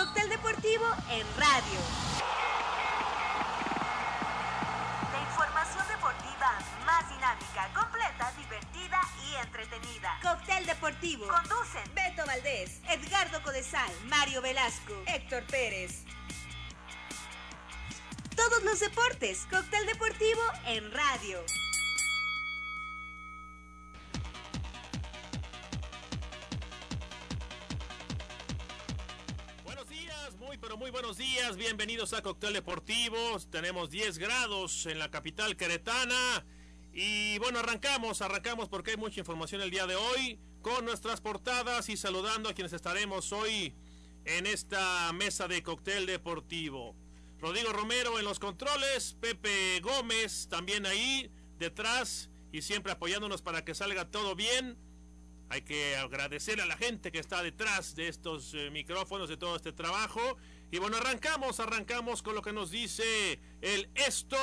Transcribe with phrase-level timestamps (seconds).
[0.00, 1.78] Cóctel Deportivo en radio.
[5.12, 10.18] La información deportiva más dinámica, completa, divertida y entretenida.
[10.22, 11.28] Cóctel Deportivo.
[11.28, 16.04] Conducen Beto Valdés, Edgardo Codesal, Mario Velasco, Héctor Pérez.
[18.34, 19.46] Todos los deportes.
[19.50, 21.44] Cóctel Deportivo en radio.
[31.70, 33.16] Bienvenidos a Cóctel Deportivo.
[33.48, 36.44] Tenemos 10 grados en la capital queretana.
[36.92, 41.88] Y bueno, arrancamos, arrancamos porque hay mucha información el día de hoy con nuestras portadas
[41.88, 43.72] y saludando a quienes estaremos hoy
[44.24, 46.96] en esta mesa de cóctel deportivo.
[47.38, 53.76] Rodrigo Romero en los controles, Pepe Gómez también ahí detrás y siempre apoyándonos para que
[53.76, 54.76] salga todo bien.
[55.50, 59.54] Hay que agradecer a la gente que está detrás de estos eh, micrófonos, de todo
[59.54, 60.36] este trabajo.
[60.72, 64.36] Y bueno, arrancamos, arrancamos con lo que nos dice el esto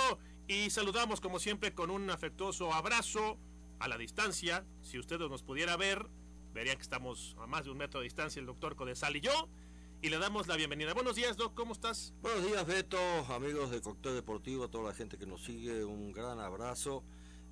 [0.46, 3.38] y saludamos como siempre con un afectuoso abrazo
[3.80, 4.66] a la distancia.
[4.82, 6.06] Si ustedes nos pudiera ver,
[6.54, 9.48] verían que estamos a más de un metro de distancia el doctor Codesal y yo.
[10.02, 10.94] Y le damos la bienvenida.
[10.94, 12.14] Buenos días, Doc, ¿cómo estás?
[12.22, 16.12] Buenos días, Beto, amigos de Cóctel Deportivo, a toda la gente que nos sigue, un
[16.12, 17.06] gran abrazo.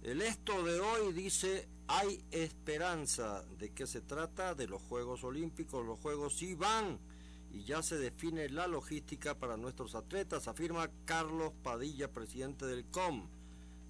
[0.04, 3.46] El esto de hoy dice, hay esperanza.
[3.58, 4.54] ¿De qué se trata?
[4.54, 5.86] De los Juegos Olímpicos.
[5.86, 7.00] Los Juegos sí van
[7.56, 13.30] y ya se define la logística para nuestros atletas, afirma Carlos Padilla, presidente del COM.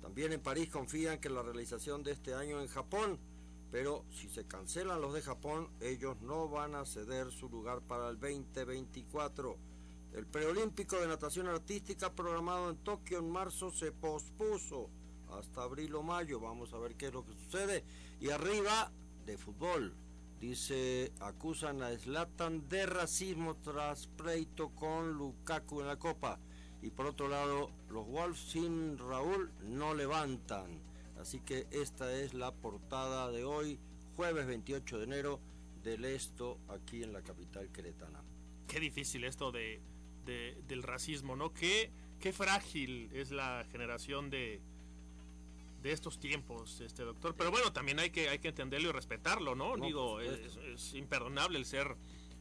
[0.03, 3.17] También en París confían que la realización de este año en Japón,
[3.71, 8.09] pero si se cancelan los de Japón, ellos no van a ceder su lugar para
[8.09, 9.57] el 2024.
[10.13, 14.91] El preolímpico de natación artística programado en Tokio en marzo se pospuso
[15.31, 16.39] hasta abril o mayo.
[16.39, 17.83] Vamos a ver qué es lo que sucede.
[18.21, 18.91] Y arriba,
[19.25, 20.04] de fútbol.
[20.39, 26.39] Dice, acusan a Zlatan de racismo tras pleito con Lukaku en la Copa.
[26.81, 30.81] Y por otro lado, los Wolves sin Raúl no levantan.
[31.19, 33.79] Así que esta es la portada de hoy,
[34.15, 35.39] jueves 28 de enero,
[35.81, 38.21] del Esto, aquí en la capital queretana.
[38.67, 39.81] Qué difícil esto de-
[40.25, 41.53] del racismo, ¿no?
[41.53, 44.59] Qué, qué frágil es la generación de,
[45.85, 47.35] de estos tiempos, este doctor.
[47.35, 49.77] Pero bueno, también hay que, hay que entenderlo y respetarlo, ¿no?
[49.77, 51.95] No, Digo, es, imperdonable el ser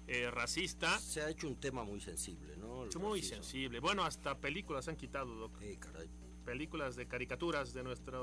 [0.06, 0.99] eh, racista.
[0.99, 2.84] Se ha hecho un tema muy sensible, ¿no?
[2.84, 3.43] El Muy racismo.
[3.43, 3.81] sensible.
[3.81, 5.60] Bueno, hasta películas han quitado, doc.
[5.60, 6.09] Eh, caray.
[6.47, 8.19] Películas de caricaturas de nuestra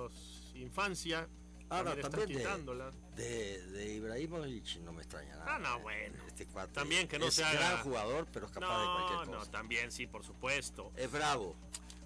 [0.55, 1.29] infancia.
[1.69, 2.91] Ahora, también de-.
[3.15, 5.55] De, de Ibrahimovic no me extraña nada.
[5.55, 5.81] Ah, no, eh.
[5.83, 6.23] bueno.
[6.27, 8.93] Este cuate También que no es se haga- gran jugador, pero es capaz de No,
[9.07, 9.51] cualquier no, cosa.
[9.51, 10.91] también sí, por supuesto.
[10.97, 11.55] Es bravo.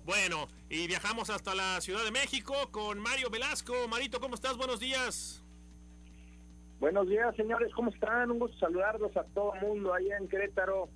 [0.05, 3.73] Bueno, y viajamos hasta la Ciudad de México con Mario Velasco.
[3.89, 4.55] Marito, ¿cómo estás?
[4.55, 5.41] Buenos días.
[6.79, 8.29] Buenos días, señores, ¿cómo están?
[8.29, 10.89] Un gusto saludarlos a todo el mundo allá en Querétaro,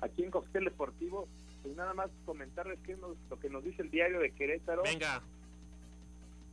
[0.00, 1.28] aquí en Cóctel Deportivo.
[1.62, 4.82] Pues nada más comentarles qué es lo lo que nos dice el diario de Querétaro.
[4.82, 5.22] Venga,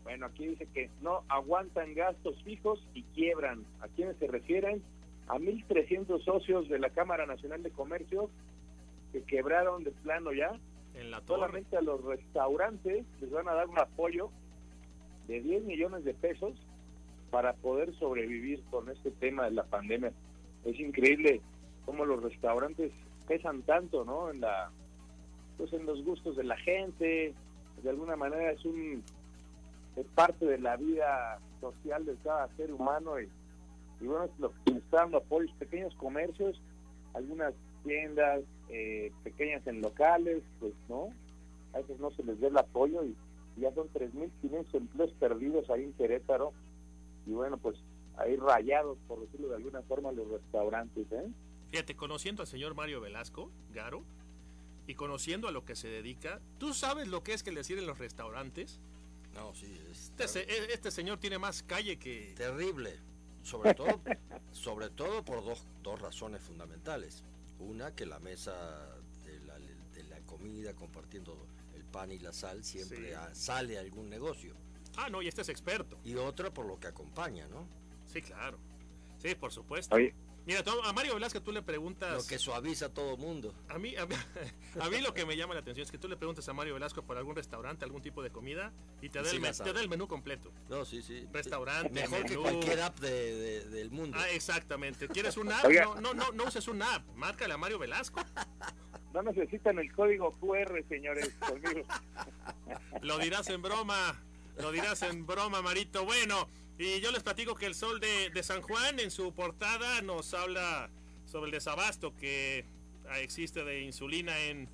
[0.03, 3.65] Bueno, aquí dice que no aguantan gastos fijos y quiebran.
[3.81, 4.83] ¿A quiénes se refieren?
[5.29, 8.29] A 1.300 socios de la Cámara Nacional de Comercio
[9.11, 10.51] que quebraron de plano ya.
[10.99, 11.21] En la.
[11.27, 14.29] Solamente a los restaurantes les van a dar un apoyo
[15.27, 16.53] de 10 millones de pesos
[17.29, 20.11] para poder sobrevivir con este tema de la pandemia.
[20.65, 21.41] Es increíble
[21.85, 22.91] cómo los restaurantes
[23.27, 24.31] pesan tanto, ¿no?
[24.31, 24.71] En la
[25.57, 27.33] pues en los gustos de la gente,
[27.81, 29.03] de alguna manera es un
[29.95, 33.27] es parte de la vida social de cada ser humano y,
[33.99, 36.61] y bueno, lo que está dando apoyos, pequeños comercios,
[37.15, 37.53] algunas
[37.87, 41.09] tiendas eh, pequeñas en locales, pues no,
[41.73, 43.15] a veces no se les da el apoyo y
[43.59, 46.53] ya son 3.500 empleos perdidos ahí en Querétaro
[47.25, 47.77] y bueno, pues
[48.17, 51.27] ahí rayados, por decirlo de alguna forma, los restaurantes, ¿eh?
[51.71, 54.03] Fíjate, conociendo al señor Mario Velasco, Garo,
[54.87, 57.77] y conociendo a lo que se dedica, ¿tú sabes lo que es que le decir
[57.77, 58.79] en los restaurantes?
[59.33, 62.33] No, sí, es Este, se- este señor tiene más calle que...
[62.37, 62.93] terrible.
[63.43, 63.99] Sobre todo,
[64.51, 67.23] sobre todo por dos, dos razones fundamentales.
[67.59, 68.53] Una, que la mesa
[69.25, 73.13] de la, de la comida, compartiendo el pan y la sal, siempre Sí.
[73.13, 74.55] a- sale algún negocio.
[74.95, 75.99] Ah, no, y este es experto.
[76.03, 77.67] Y otra, por lo que acompaña, ¿no?
[78.07, 78.57] Sí, claro.
[79.19, 79.95] Sí, por supuesto.
[79.95, 80.13] Oye,
[80.47, 82.13] Mira, a Mario Velasco tú le preguntas...
[82.15, 83.53] Lo que suaviza a todo mundo.
[83.67, 84.15] A mí, a, mí,
[84.79, 86.73] a mí lo que me llama la atención es que tú le preguntas a Mario
[86.75, 88.71] Velasco por algún restaurante, algún tipo de comida
[89.01, 90.53] y te da, sí el, te da el menú completo.
[90.69, 91.27] No, sí, sí.
[91.33, 92.43] Restaurante, Mejor que menú.
[92.43, 94.17] cualquier app de- de- del mundo.
[94.17, 95.09] Ah, exactamente.
[95.09, 95.65] ¿Quieres un app?
[95.65, 97.05] No, no, no, no uses un app.
[97.15, 98.21] Márcale a Mario Velasco.
[99.13, 101.81] no necesitan el código QR, señores, conmigo.
[103.01, 104.17] Lo dirás en broma.
[104.59, 106.05] Lo dirás en broma, Marito.
[106.05, 106.47] Bueno,
[106.77, 110.33] y yo les platico que el Sol de, de San Juan en su portada nos
[110.33, 110.89] habla
[111.25, 112.65] sobre el desabasto que
[113.15, 114.69] existe de insulina en,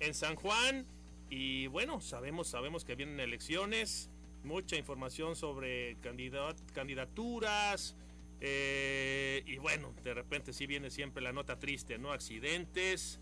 [0.00, 0.86] en San Juan.
[1.30, 4.10] Y bueno, sabemos, sabemos que vienen elecciones,
[4.42, 7.96] mucha información sobre candidat, candidaturas.
[8.40, 12.12] Eh, y bueno, de repente sí viene siempre la nota triste, ¿no?
[12.12, 13.20] Accidentes.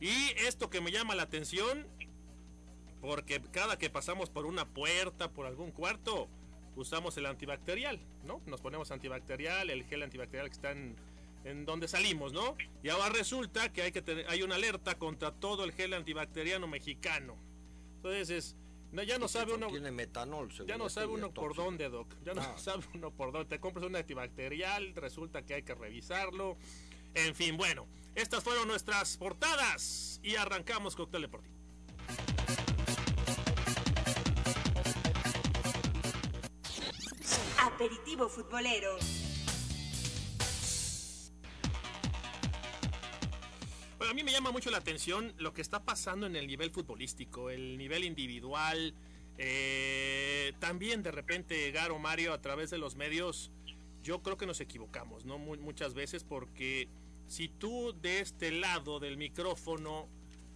[0.00, 1.86] Y esto que me llama la atención,
[3.00, 6.28] porque cada que pasamos por una puerta, por algún cuarto,
[6.76, 8.40] usamos el antibacterial, ¿no?
[8.46, 10.96] Nos ponemos antibacterial, el gel antibacterial que está en,
[11.44, 12.56] en donde salimos, ¿no?
[12.82, 16.66] Y ahora resulta que hay que tener, hay una alerta contra todo el gel antibacteriano
[16.66, 17.36] mexicano.
[17.96, 18.56] Entonces es,
[18.92, 19.68] no, ya no sabe uno.
[19.68, 22.14] Tiene metanol, Ya no sabe uno por dónde, doc.
[22.24, 22.54] Ya no ah.
[22.58, 23.48] sabe uno por dónde.
[23.48, 26.56] Te compras un antibacterial, resulta que hay que revisarlo.
[27.14, 31.54] En fin, bueno, estas fueron nuestras portadas y arrancamos Cóctel Deportivo.
[37.74, 38.98] Aperitivo futbolero.
[44.00, 47.48] a mí me llama mucho la atención lo que está pasando en el nivel futbolístico,
[47.48, 48.92] el nivel individual.
[49.38, 53.50] Eh, también de repente, Garo Mario, a través de los medios,
[54.02, 55.38] yo creo que nos equivocamos, ¿no?
[55.38, 56.88] muchas veces porque
[57.26, 60.08] si tú de este lado del micrófono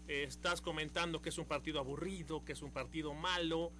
[0.06, 3.72] eh, estás comentando que es un partido aburrido, que es un partido malo,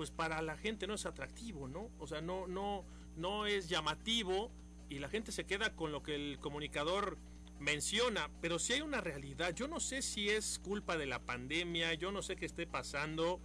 [0.00, 1.90] pues para la gente no es atractivo, ¿no?
[1.98, 2.86] O sea, no, no,
[3.18, 4.50] no es llamativo
[4.88, 7.18] y la gente se queda con lo que el comunicador
[7.58, 11.92] menciona, pero si hay una realidad, yo no sé si es culpa de la pandemia,
[11.92, 13.40] yo no sé qué esté pasando,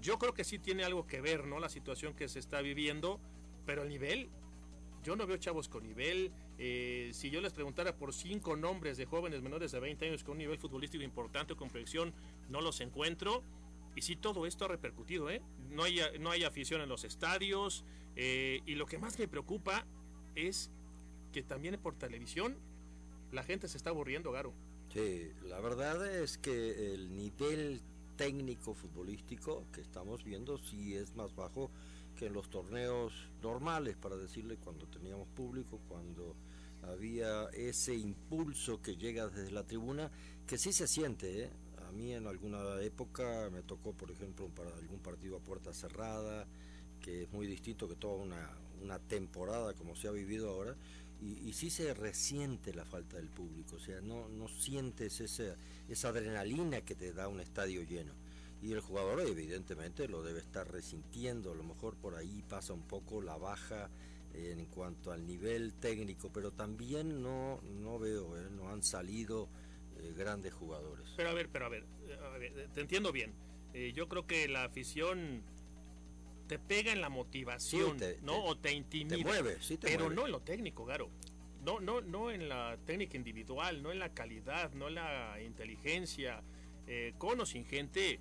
[0.00, 1.58] yo creo que sí tiene algo que ver, ¿no?
[1.58, 3.18] La situación que se está viviendo,
[3.66, 4.30] pero el nivel,
[5.02, 9.06] yo no veo chavos con nivel, eh, si yo les preguntara por cinco nombres de
[9.06, 12.14] jóvenes menores de 20 años con un nivel futbolístico importante o con proyección,
[12.48, 13.42] no los encuentro.
[13.94, 15.42] Y sí, todo esto ha repercutido, ¿eh?
[15.70, 17.84] No hay, no hay afición en los estadios.
[18.16, 19.84] Eh, y lo que más me preocupa
[20.34, 20.70] es
[21.32, 22.56] que también por televisión
[23.32, 24.52] la gente se está aburriendo, Garo.
[24.92, 27.80] Sí, la verdad es que el nivel
[28.16, 31.70] técnico futbolístico que estamos viendo sí es más bajo
[32.16, 33.12] que en los torneos
[33.42, 36.34] normales, para decirle, cuando teníamos público, cuando
[36.82, 40.10] había ese impulso que llega desde la tribuna,
[40.46, 41.44] que sí se siente.
[41.44, 41.50] ¿eh?
[41.90, 46.46] A mí en alguna época me tocó, por ejemplo, para algún partido a puerta cerrada,
[47.00, 48.48] que es muy distinto que toda una,
[48.80, 50.76] una temporada como se ha vivido ahora
[51.20, 55.56] y, sí se resiente la falta del público, o sea, no, no sientes esa,
[55.88, 58.12] esa adrenalina que te da un estadio lleno.
[58.62, 62.82] Y el jugador evidentemente lo debe estar resintiendo, a lo mejor por ahí pasa un
[62.82, 63.90] poco la baja
[64.32, 68.48] en cuanto al nivel técnico, pero también no, no veo, ¿eh?
[68.48, 69.48] no han salido
[70.02, 71.06] eh, grandes jugadores.
[71.16, 71.84] Pero a ver, pero a ver,
[72.72, 73.32] te entiendo bien.
[73.72, 75.42] Eh, yo creo que la afición
[76.48, 78.44] te pega en la motivación, ¿no?
[78.44, 79.16] o te intimida.
[79.16, 81.08] Te mueve, sí te pero no en lo técnico, Garo.
[81.64, 86.42] No, no, no en la técnica individual, no en la calidad, no en la inteligencia.
[86.86, 88.18] Eh, con o sin gente,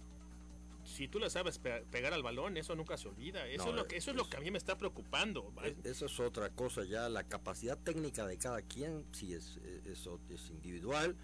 [0.83, 3.47] si tú le sabes pegar al balón, eso nunca se olvida.
[3.47, 5.51] Eso, es, lo que, eso es, lo que a mí me está preocupando.
[5.83, 7.09] Eso es otra cosa ya.
[7.09, 11.15] La capacidad técnica de cada quien, si es, es, es individual,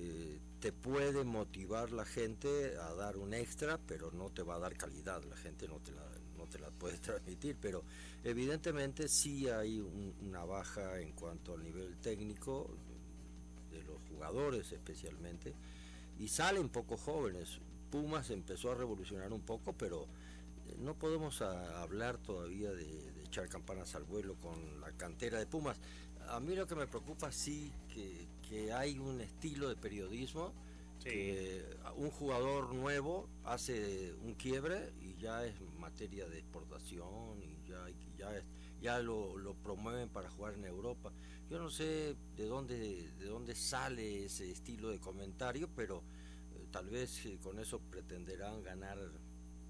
[0.00, 4.58] eh, te puede motivar la gente a dar un extra, pero no te va a
[4.58, 5.22] dar calidad.
[5.24, 6.02] La gente no te la
[6.38, 7.82] no te la puedes transmitir, pero
[8.24, 12.70] evidentemente sí hay una baja en cuanto al nivel técnico
[13.70, 15.54] de los jugadores especialmente,
[16.18, 17.58] y salen pocos jóvenes.
[17.90, 20.04] Pumas empezó a revolucionar un poco, pero
[20.68, 25.78] eh, no podemos hablar todavía de, echar campanas al vuelo con la cantera de Pumas.
[26.28, 30.52] A mí lo que me preocupa sí que, que hay un estilo de periodismo
[31.02, 31.64] que
[31.96, 37.86] un jugador nuevo hace un quiebre y ya es materia de exportación y ya,
[38.16, 38.42] ya,
[38.80, 41.12] ya lo, promueven para jugar en Europa.
[41.50, 46.02] Yo no sé de dónde, de dónde sale ese estilo de comentario, pero
[46.54, 48.98] eh, tal vez eh, con eso pretenderán ganar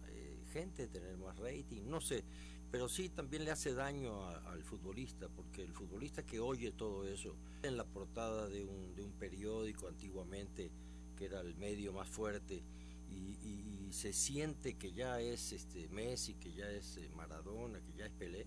[0.09, 2.25] eh, gente, tener más rating, no sé.
[2.71, 7.35] Pero sí también le hace daño al futbolista, porque el futbolista que oye todo eso
[7.63, 10.71] en la portada de un, de un periódico antiguamente,
[11.17, 12.63] que era el medio más fuerte,
[13.11, 18.05] y, se siente que ya es este Messi, que ya es eh, Maradona, que ya
[18.05, 18.47] es Pelé,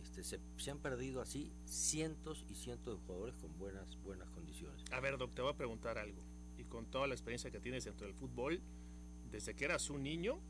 [0.00, 4.84] este, se, han perdido así cientos y cientos de jugadores con buenas, buenas condiciones.
[4.92, 6.22] A ver, Doc, te voy a preguntar algo,
[6.56, 8.60] y con toda la experiencia que tienes dentro del fútbol,
[9.32, 10.40] desde que eras un niño,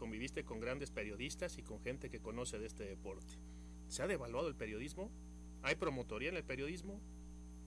[0.00, 3.34] conviviste con grandes periodistas y con gente que conoce de este deporte.
[3.88, 5.10] ¿Se ha devaluado el periodismo?
[5.62, 6.98] ¿Hay promotoría en el periodismo?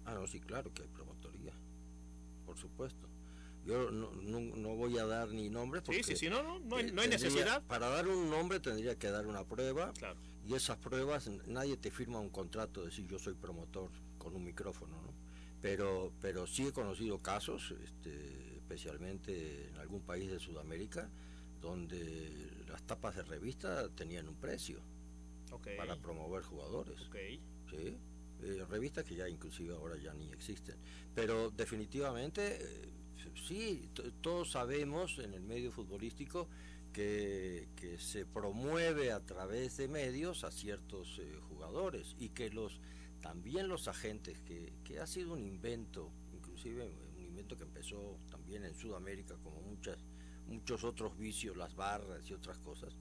[0.04, 1.54] Ah, no, sí, claro que hay promotoría,
[2.44, 3.08] por supuesto.
[3.66, 6.92] Yo no, no, voy a dar ni nombre Porque, sí, sí, no, no, no hay,
[6.92, 7.64] no hay necesidad.
[7.68, 9.94] Para dar un nombre tendría que dar una prueba.
[10.46, 14.44] Y esas pruebas, nadie te firma un contrato de decir yo soy promotor con un
[14.44, 15.14] micrófono, ¿no?
[15.64, 21.10] pero, pero sí he conocido casos, este, especialmente en algún país de Sudamérica,
[21.64, 22.30] donde
[22.68, 24.82] las tapas de revista tenían un precio
[25.78, 27.00] para promover jugadores.
[27.72, 27.98] ¿sí?
[28.42, 30.76] Eh, revistas que ya inclusive ahora ya ni existen.
[31.16, 32.90] Pero definitivamente, eh,
[33.48, 33.90] sí,
[34.20, 36.50] todos sabemos en el medio futbolístico
[36.92, 42.82] que, que, se promueve a través de medios a ciertos eh, jugadores y que los
[43.22, 46.84] también los agentes, que, que ha sido un invento, inclusive
[47.16, 49.98] un invento que empezó también en Sudamérica como muchas
[50.48, 52.96] muchos otros vicios, las barras y otras cosas,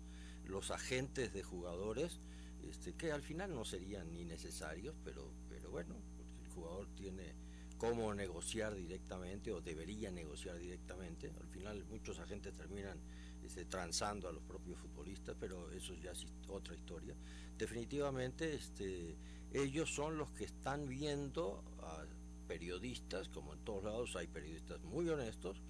[0.46, 2.20] los agentes de jugadores,
[2.62, 5.96] este, que al final no serían ni necesarios, pero, pero bueno,
[6.42, 7.34] el jugador tiene
[7.82, 11.32] cómo negociar directamente o debería negociar directamente.
[11.40, 12.96] Al final muchos agentes terminan
[13.42, 17.16] este, transando a los propios futbolistas, pero eso ya es otra historia.
[17.58, 19.16] Definitivamente este,
[19.52, 22.04] ellos son los que están viendo a
[22.46, 25.60] periodistas, como en todos lados hay periodistas muy honestos,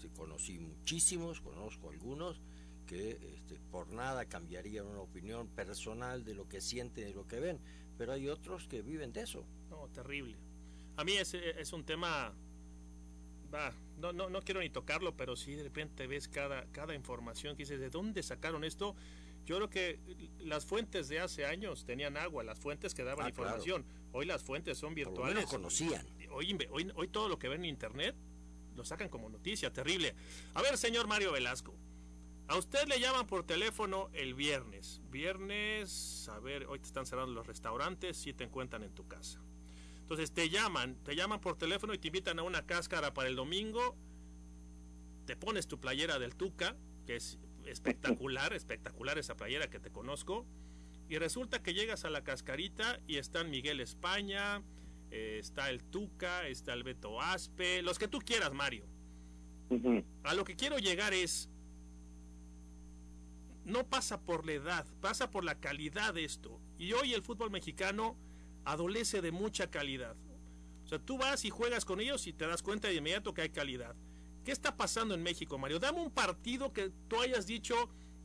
[0.00, 2.40] este, conocí muchísimos, conozco algunos,
[2.86, 7.38] que este, por nada cambiarían una opinión personal de lo que sienten y lo que
[7.38, 7.60] ven,
[7.98, 9.44] pero hay otros que viven de eso.
[9.68, 10.38] No, terrible.
[10.96, 12.32] A mí es, es un tema,
[13.52, 17.54] va, no, no, no quiero ni tocarlo, pero si de repente ves cada, cada información
[17.54, 18.96] que dices, ¿de dónde sacaron esto?
[19.44, 19.98] Yo creo que
[20.38, 23.84] las fuentes de hace años tenían agua, las fuentes que daban ah, información.
[24.12, 25.44] Hoy las fuentes son virtuales.
[25.44, 26.06] Por conocían.
[26.30, 28.14] Hoy, hoy, hoy todo lo que ven en internet
[28.76, 30.14] lo sacan como noticia, terrible.
[30.54, 31.74] A ver, señor Mario Velasco,
[32.48, 35.00] a usted le llaman por teléfono el viernes.
[35.10, 39.40] Viernes, a ver, hoy te están cerrando los restaurantes, si te encuentran en tu casa.
[40.00, 43.36] Entonces te llaman, te llaman por teléfono y te invitan a una cáscara para el
[43.36, 43.94] domingo.
[45.26, 50.44] Te pones tu playera del Tuca, que es espectacular, espectacular esa playera que te conozco.
[51.08, 54.64] Y resulta que llegas a la cascarita y están Miguel España,
[55.10, 58.86] eh, está el Tuca, está el Beto Aspe, los que tú quieras, Mario.
[60.24, 61.48] A lo que quiero llegar es,
[63.64, 66.60] no pasa por la edad, pasa por la calidad de esto.
[66.78, 68.16] Y hoy el fútbol mexicano
[68.64, 70.16] adolece de mucha calidad.
[70.84, 73.42] O sea, tú vas y juegas con ellos y te das cuenta de inmediato que
[73.42, 73.94] hay calidad.
[74.44, 75.78] ¿Qué está pasando en México, Mario?
[75.78, 77.74] Dame un partido que tú hayas dicho,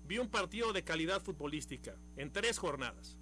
[0.08, 3.18] vi un partido de calidad futbolística en tres jornadas.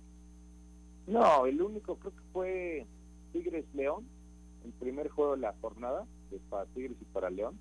[1.08, 2.88] No, el único creo que fue
[3.34, 4.08] Tigres León,
[4.64, 6.06] el primer juego de la jornada,
[6.50, 7.58] para Tigres y para León,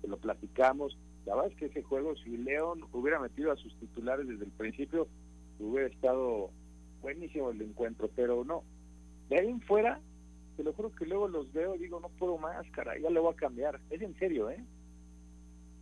[0.00, 0.96] que lo platicamos.
[1.26, 4.50] La verdad es que ese juego, si León hubiera metido a sus titulares desde el
[4.52, 5.08] principio,
[5.58, 6.50] hubiera estado
[7.02, 8.62] buenísimo el encuentro, pero no.
[9.28, 10.00] De ahí en fuera,
[10.56, 13.20] te lo juro que luego los veo y digo, no puedo más, cara, ya le
[13.20, 13.80] voy a cambiar.
[13.90, 14.64] Es en serio, ¿eh?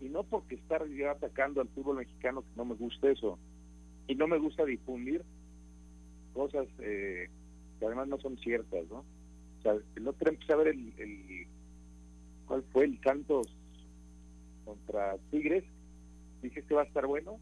[0.01, 3.39] Y no porque estar ya atacando al fútbol mexicano, que no me gusta eso.
[4.09, 5.23] Y no me gusta difundir
[6.35, 7.31] cosas eh,
[7.79, 9.05] que además no son ciertas, ¿no?
[9.73, 11.47] El otro empecé a ver el, el
[12.47, 13.55] cuál fue el Santos
[14.65, 15.65] contra Tigres.
[16.43, 17.39] Dije que va a estar bueno.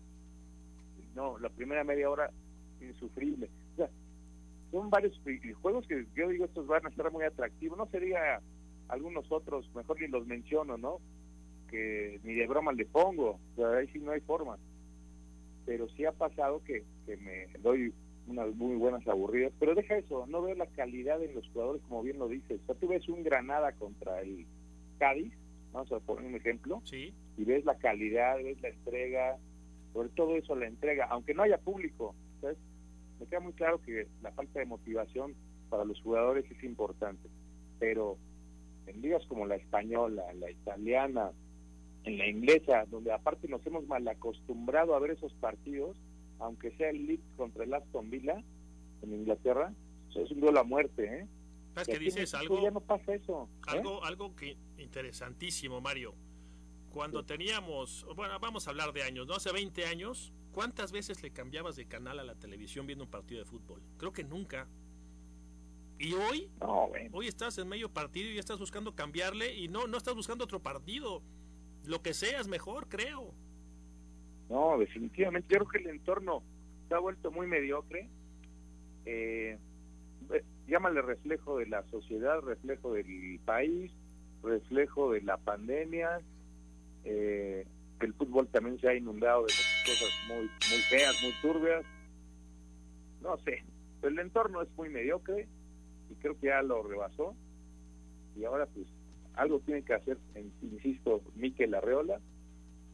[1.15, 2.31] No la primera media hora
[2.81, 3.51] insufrible.
[3.73, 3.91] O sea,
[4.73, 5.21] son varios
[5.63, 7.79] juegos que yo digo estos van a estar muy atractivos.
[7.79, 8.41] No sería
[8.89, 11.01] algunos otros mejor ni los menciono no
[11.71, 13.31] que ni de broma le pongo.
[13.31, 14.59] O sea, ahí sí no hay forma.
[15.67, 17.93] Pero sí ha pasado que, que me doy
[18.27, 22.03] unas muy buenas aburridas, pero deja eso, no veo la calidad en los jugadores como
[22.03, 22.61] bien lo dices.
[22.63, 24.47] O sea, tú ves un Granada contra el
[24.99, 25.33] Cádiz,
[25.73, 27.13] vamos a poner un ejemplo, sí.
[27.37, 29.37] y ves la calidad, ves la entrega,
[29.93, 32.59] sobre todo eso, la entrega, aunque no haya público, ¿sabes?
[33.21, 35.35] Me queda muy claro que la falta de motivación
[35.69, 37.29] para los jugadores es importante,
[37.79, 38.17] pero
[38.87, 41.31] en ligas como la española, la italiana,
[42.05, 45.97] en la inglesa, donde aparte nos hemos mal acostumbrado a ver esos partidos,
[46.45, 48.43] aunque sea el Leeds contra el Aston Villa
[49.03, 49.73] en Inglaterra,
[50.15, 51.29] es un duelo a muerte, ¿eh?
[51.75, 52.63] ¿Sabes que dices algo?
[52.63, 53.49] Ya no pasa eso.
[53.53, 53.61] ¿eh?
[53.67, 56.15] Algo, algo que interesantísimo, Mario.
[56.93, 59.35] Cuando teníamos, bueno, vamos a hablar de años, ¿no?
[59.35, 63.41] Hace 20 años, ¿cuántas veces le cambiabas de canal a la televisión viendo un partido
[63.41, 63.83] de fútbol?
[63.97, 64.69] Creo que nunca.
[65.99, 66.51] Y hoy,
[67.13, 70.63] hoy estás en medio partido y estás buscando cambiarle y no, no estás buscando otro
[70.63, 71.23] partido.
[71.85, 73.35] Lo que sea es mejor, creo.
[74.55, 75.53] No, definitivamente.
[75.53, 76.45] Yo creo que el entorno
[76.89, 78.09] se ha vuelto muy mediocre.
[79.05, 79.59] Eh,
[80.33, 83.91] eh, llámale reflejo de la sociedad, reflejo del país,
[84.45, 86.21] reflejo de la pandemia.
[87.03, 87.67] Eh,
[87.99, 89.53] que el fútbol también se ha inundado de
[89.85, 91.85] cosas muy, muy feas, muy turbias.
[93.23, 93.65] No sé,
[94.03, 95.49] el entorno es muy mediocre
[96.11, 97.35] y creo que ya lo rebasó.
[98.37, 98.87] Y ahora, pues,
[99.35, 100.17] algo tiene que hacer,
[100.63, 102.21] insisto, Miquel Arreola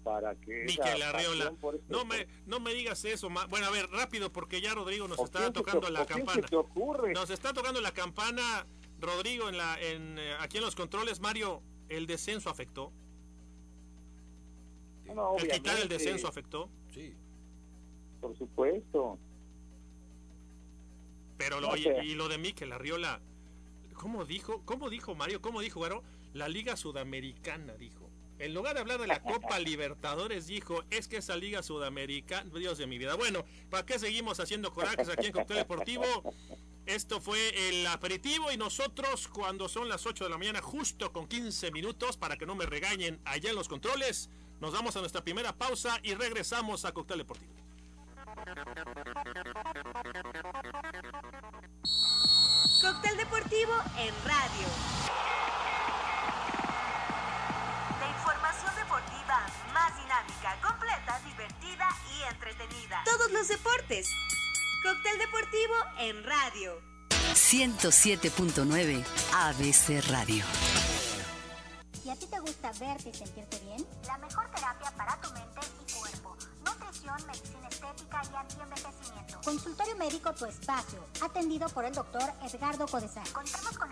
[0.02, 1.52] para que Miquel Arreola.
[1.74, 3.28] Este no me no me digas eso.
[3.48, 6.46] Bueno, a ver, rápido porque ya Rodrigo nos está tocando la campana.
[6.52, 7.12] ocurre?
[7.12, 8.66] Nos está tocando la campana.
[9.00, 12.92] Rodrigo, en la, en, eh, aquí en los controles, Mario, ¿el descenso afectó?
[15.06, 16.68] No, ¿El quitar el descenso afectó?
[16.92, 17.14] Sí.
[18.20, 19.18] Por supuesto.
[21.38, 23.20] Pero, lo, y, lo de Mikel Arriola,
[23.94, 24.62] ¿cómo dijo?
[24.66, 25.40] ¿Cómo dijo Mario?
[25.40, 26.02] ¿Cómo dijo, Garo?
[26.34, 27.99] La Liga Sudamericana, dijo.
[28.40, 32.78] En lugar de hablar de la Copa Libertadores, dijo, es que esa Liga Sudamericana, Dios
[32.78, 33.14] de mi vida.
[33.14, 36.04] Bueno, ¿para qué seguimos haciendo corajes aquí en Cóctel Deportivo?
[36.86, 41.28] Esto fue el aperitivo y nosotros cuando son las 8 de la mañana, justo con
[41.28, 45.22] 15 minutos, para que no me regañen allá en los controles, nos vamos a nuestra
[45.22, 47.52] primera pausa y regresamos a Cóctel Deportivo.
[52.80, 54.14] Cóctel Deportivo en
[66.00, 66.80] en radio.
[67.34, 69.04] 107.9
[69.34, 70.44] ABC Radio.
[72.02, 73.86] ¿Y a ti te gusta verte y sentirte bien?
[74.06, 76.36] La mejor terapia para tu mente y cuerpo.
[76.64, 79.40] Nutrición, medicina estética y antienvejecimiento.
[79.44, 83.30] Consultorio médico Tu Espacio, atendido por el doctor Edgardo Codesal.
[83.32, 83.89] Contamos con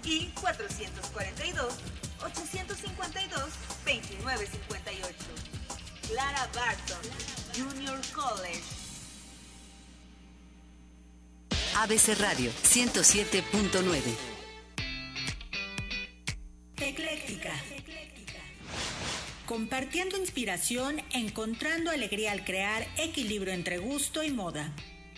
[0.04, 5.14] y 442 852-2958.
[6.08, 7.02] Clara Barton,
[7.56, 8.62] Junior College.
[11.76, 14.02] ABC Radio 107.9.
[16.78, 17.52] Ecléctica.
[19.46, 24.72] Compartiendo inspiración, encontrando alegría al crear equilibrio entre gusto y moda.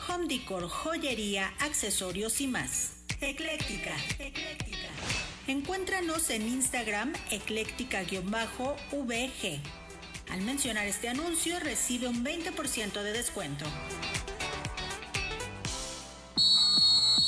[0.08, 2.94] Home decor, joyería, accesorios y más.
[3.20, 3.96] Ecléctica.
[4.20, 4.61] Ecléctica.
[5.48, 8.22] Encuéntranos en Instagram ecléctica-vg.
[10.32, 13.66] Al mencionar este anuncio recibe un 20% de descuento.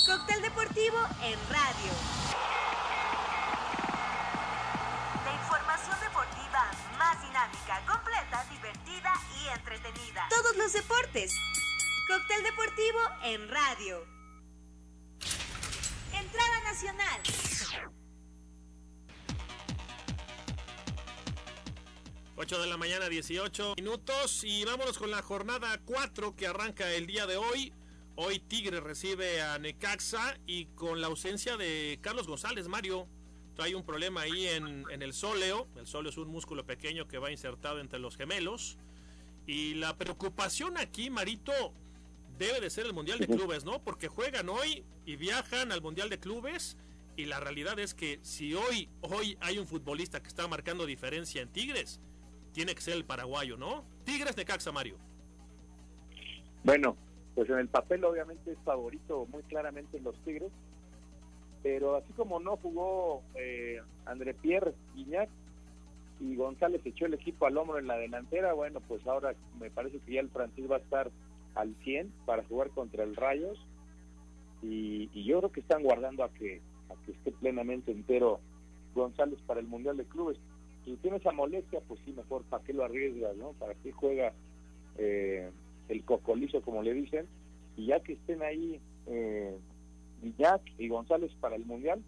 [0.05, 1.91] Cóctel Deportivo en radio.
[5.25, 10.27] La información deportiva más dinámica, completa, divertida y entretenida.
[10.29, 11.35] Todos los deportes.
[12.07, 14.05] Cóctel Deportivo en radio.
[16.13, 17.21] Entrada nacional.
[22.43, 24.43] 8 de la mañana, 18 minutos.
[24.43, 27.71] Y vámonos con la jornada 4 que arranca el día de hoy.
[28.17, 33.07] Hoy Tigre recibe a Necaxa y con la ausencia de Carlos González, Mario.
[33.59, 35.69] Hay un problema ahí en, en el sóleo.
[35.77, 38.77] El sóleo es un músculo pequeño que va insertado entre los gemelos.
[39.47, 41.53] Y la preocupación aquí, Marito,
[42.37, 43.81] debe de ser el Mundial de Clubes, ¿no?
[43.81, 46.75] Porque juegan hoy y viajan al Mundial de Clubes.
[47.15, 51.41] Y la realidad es que si hoy, hoy hay un futbolista que está marcando diferencia
[51.41, 52.01] en Tigres,
[52.53, 53.83] tiene que ser el paraguayo, ¿no?
[54.05, 54.97] Tigres de Caxa, Mario.
[56.63, 56.95] Bueno,
[57.35, 60.51] pues en el papel obviamente es favorito muy claramente los Tigres,
[61.61, 65.29] pero así como no jugó eh, André Pierre Guignac
[66.19, 69.99] y González echó el equipo al hombro en la delantera, bueno, pues ahora me parece
[69.99, 71.11] que ya el francés va a estar
[71.55, 73.59] al 100 para jugar contra el Rayos
[74.61, 78.39] y, y yo creo que están guardando a que, a que esté plenamente entero
[78.93, 80.37] González para el Mundial de Clubes.
[80.85, 83.53] Si tiene esa molestia, pues sí, mejor, ¿para qué lo arriesgas, no?
[83.53, 84.33] ¿Para qué juega
[84.97, 85.49] eh,
[85.87, 87.27] el cocolizo, como le dicen?
[87.77, 89.57] Y ya que estén ahí eh,
[90.77, 92.01] y González para el Mundial,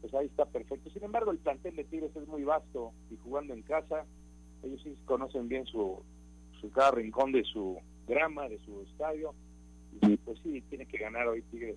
[0.00, 0.90] pues ahí está perfecto.
[0.90, 4.04] Sin embargo, el plantel de Tigres es muy vasto y jugando en casa,
[4.62, 6.02] ellos sí conocen bien su,
[6.60, 9.34] su cada rincón de su grama, de su estadio,
[10.02, 11.76] y pues sí, tiene que ganar hoy Tigres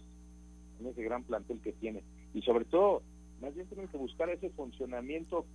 [0.80, 2.04] en ese gran plantel que tiene.
[2.34, 3.02] Y sobre todo,
[3.42, 5.46] más bien tienen que buscar ese funcionamiento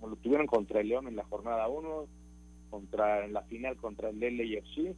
[0.00, 2.08] como lo tuvieron contra el León en la jornada 1,
[2.70, 4.96] contra en la final contra el LAFC,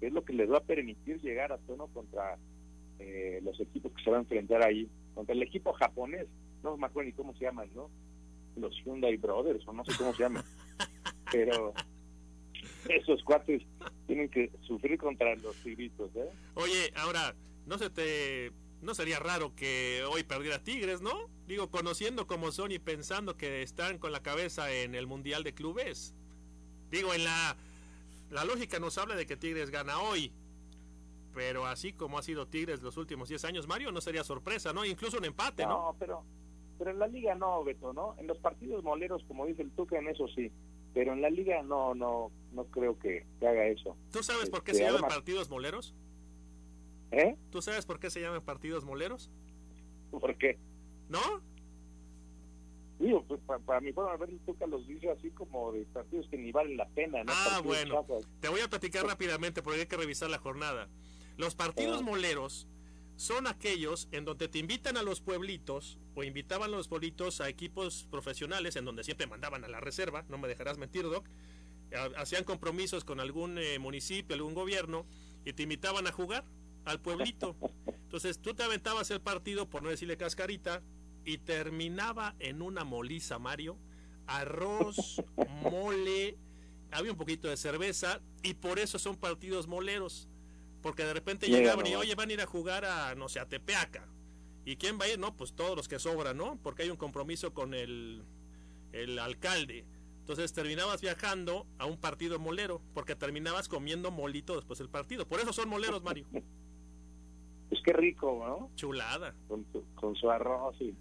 [0.00, 2.36] que es lo que les va a permitir llegar a tono contra
[2.98, 6.26] eh, los equipos que se van a enfrentar ahí, contra el equipo japonés,
[6.64, 7.90] no me acuerdo ni cómo se llaman, ¿no?
[8.56, 10.42] Los Hyundai Brothers, o no sé cómo se llaman,
[11.30, 11.72] pero
[12.88, 13.62] esos cuates
[14.06, 16.28] tienen que sufrir contra los tigritos, ¿eh?
[16.54, 17.34] Oye, ahora,
[17.66, 18.50] no se te
[18.82, 21.28] no sería raro que hoy perdiera Tigres, ¿no?
[21.46, 25.52] Digo, conociendo como son y pensando que están con la cabeza en el Mundial de
[25.54, 26.14] Clubes.
[26.90, 27.56] Digo, en la
[28.30, 30.32] la lógica nos habla de que Tigres gana hoy.
[31.34, 34.84] Pero así como ha sido Tigres los últimos 10 años, Mario, no sería sorpresa, ¿no?
[34.84, 35.70] Incluso un empate, ¿no?
[35.92, 36.24] No, pero
[36.78, 38.14] pero en la liga no, Beto, ¿no?
[38.18, 40.50] En los partidos moleros, como dice el Tuca, en eso sí.
[40.94, 43.96] Pero en la liga no, no, no creo que, que haga eso.
[44.10, 45.94] ¿Tú sabes por qué Este, se llaman además- partidos moleros?
[47.12, 47.36] ¿Eh?
[47.50, 49.30] ¿Tú sabes por qué se llaman partidos moleros?
[50.10, 50.58] ¿Por qué?
[51.08, 51.20] ¿No?
[52.98, 56.28] Digo, pues, pa- para, mi forma de ver, Tuca los dice así como de partidos
[56.28, 57.32] que ni valen la pena, ¿no?
[57.32, 58.06] Ah, Partidos bueno.
[58.40, 60.88] Te voy a platicar rápidamente porque hay que revisar la jornada.
[61.36, 62.04] Los partidos Ah.
[62.04, 62.68] moleros
[63.16, 67.48] son aquellos en donde te invitan a los pueblitos o invitaban a los pueblitos a
[67.48, 71.26] equipos profesionales en donde siempre mandaban a la reserva, no me dejarás mentir, Doc.
[71.94, 75.06] Ha- Hacían compromisos con algún eh, municipio, algún gobierno
[75.44, 76.44] y te invitaban a jugar
[76.84, 77.56] al pueblito.
[77.86, 80.82] Entonces tú te aventabas el partido, por no decirle cascarita,
[81.24, 83.78] y terminaba en una moliza, Mario.
[84.26, 85.22] Arroz,
[85.62, 86.38] mole,
[86.90, 90.28] había un poquito de cerveza y por eso son partidos moleros.
[90.82, 93.38] Porque de repente Llega llegaban y, oye, van a ir a jugar a, no sé,
[93.38, 94.08] a Tepeaca.
[94.64, 95.18] ¿Y quién va a ir?
[95.18, 96.58] No, pues todos los que sobran, ¿no?
[96.62, 98.24] Porque hay un compromiso con el,
[98.92, 99.84] el alcalde.
[100.20, 105.26] Entonces terminabas viajando a un partido molero, porque terminabas comiendo molito después del partido.
[105.26, 106.26] Por eso son moleros, Mario.
[107.70, 108.70] Pues qué rico, ¿no?
[108.76, 109.34] Chulada.
[109.48, 110.94] Con, su- con su arroz y...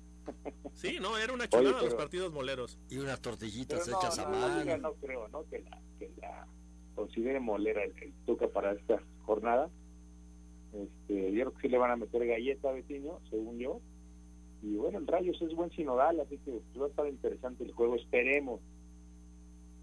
[0.76, 2.78] Sí, no, era una chulada pero- los partidos moleros.
[2.90, 4.78] Y unas tortillitas no, hechas a no, mano.
[4.78, 5.44] no creo, ¿no?
[5.50, 6.48] Que la, que la
[6.96, 9.70] considere molera el, el Tuca para esta jornada.
[10.74, 13.82] Este, yo creo que sí le van a meter galleta a Vecino, según yo.
[14.62, 17.96] Y bueno, el Rayos es buen sinodal, así que va a estar interesante el juego,
[17.96, 18.62] esperemos.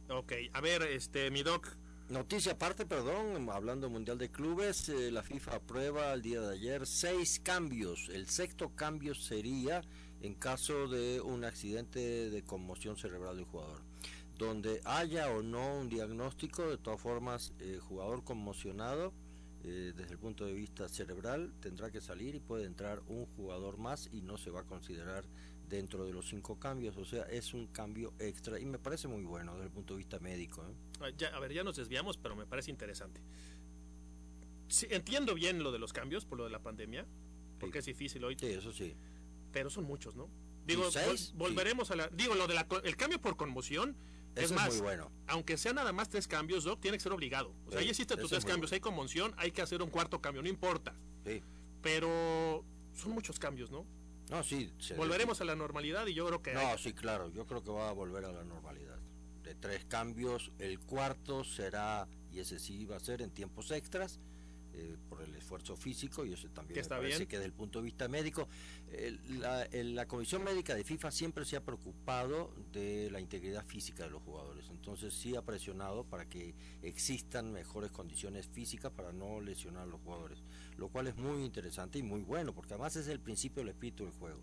[0.08, 1.66] Ok, a ver, este, mi doc,
[2.08, 6.86] Noticia aparte, perdón, hablando Mundial de Clubes, eh, la FIFA aprueba el día de ayer
[6.86, 8.08] seis cambios.
[8.10, 9.82] El sexto cambio sería
[10.20, 13.82] en caso de un accidente de conmoción cerebral del jugador.
[14.38, 19.12] Donde haya o no un diagnóstico, de todas formas, el jugador conmocionado
[19.64, 23.78] eh, desde el punto de vista cerebral tendrá que salir y puede entrar un jugador
[23.78, 25.24] más y no se va a considerar
[25.68, 26.96] dentro de los cinco cambios.
[26.96, 29.98] O sea, es un cambio extra y me parece muy bueno desde el punto de
[29.98, 30.62] vista médico.
[30.62, 30.74] ¿eh?
[31.00, 33.20] Ah, ya, a ver, ya nos desviamos, pero me parece interesante.
[34.68, 37.06] Sí, entiendo bien lo de los cambios por lo de la pandemia,
[37.60, 38.96] porque es difícil hoy, Sí, eso sí.
[39.52, 40.28] pero son muchos, ¿no?
[40.66, 40.88] Digo,
[41.34, 42.08] volveremos a la...
[42.08, 43.96] Digo, lo de la, el cambio por conmoción,
[44.34, 45.12] es Eso es más, muy bueno.
[45.28, 47.54] aunque sea nada más tres cambios, Doc, tiene que ser obligado.
[47.66, 48.74] O sea, ya hiciste tus es tres cambios, bueno.
[48.74, 50.94] hay conmoción, hay que hacer un cuarto cambio, no importa.
[51.24, 51.40] Sí.
[51.80, 53.86] Pero son muchos cambios, ¿no?
[54.30, 54.72] No, sí.
[54.78, 56.50] se- Volveremos a la normalidad y yo creo que...
[56.50, 57.30] hay- No, sí, claro.
[57.32, 58.98] Yo creo que va a volver a la normalidad.
[59.44, 64.18] De tres cambios, el cuarto será, y ese sí va a ser en tiempos extras,
[64.74, 67.28] eh, por el esfuerzo físico, y eso también Que me está parece bien.
[67.28, 68.46] que desde el punto de vista médico,
[69.38, 74.10] la, la Comisión Médica de FIFA siempre se ha preocupado de la integridad física de
[74.10, 74.68] los jugadores.
[74.68, 80.00] Entonces sí ha presionado para que existan mejores condiciones físicas para no lesionar a los
[80.00, 80.42] jugadores.
[80.76, 84.04] Lo cual es muy interesante y muy bueno, porque además es el principio del espíritu
[84.04, 84.40] del juego.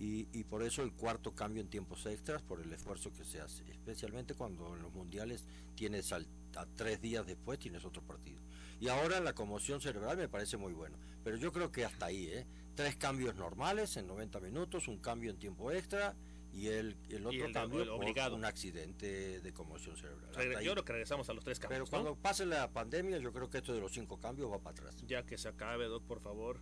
[0.00, 3.40] Y, y por eso el cuarto cambio en tiempos extras, por el esfuerzo que se
[3.40, 8.40] hace, especialmente cuando en los mundiales tienes al- a tres días después tienes otro partido.
[8.80, 12.26] Y ahora la conmoción cerebral me parece muy bueno, pero yo creo que hasta ahí,
[12.28, 12.46] ¿eh?
[12.76, 16.14] tres cambios normales en 90 minutos, un cambio en tiempo extra
[16.58, 18.34] y el, el otro el de- cambio por obligado.
[18.36, 20.32] un accidente de conmoción cerebral.
[20.34, 21.90] Regre- yo creo que regresamos a los tres Pero cambios, ¿no?
[21.90, 24.96] cuando pase la pandemia, yo creo que esto de los cinco cambios va para atrás.
[25.06, 26.60] Ya que se acabe, Doc, por favor.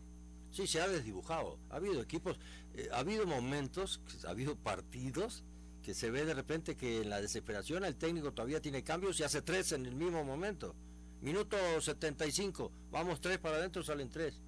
[0.51, 1.59] Sí, se ha desdibujado.
[1.71, 2.39] Ha habido equipos,
[2.75, 5.45] eh, ha habido momentos, ha habido partidos
[5.83, 9.23] que se ve de repente que en la desesperación el técnico todavía tiene cambios y
[9.25, 10.75] hace tres en el mismo momento.
[11.23, 14.43] Minuto 75, vamos tres para adentro, salen tres.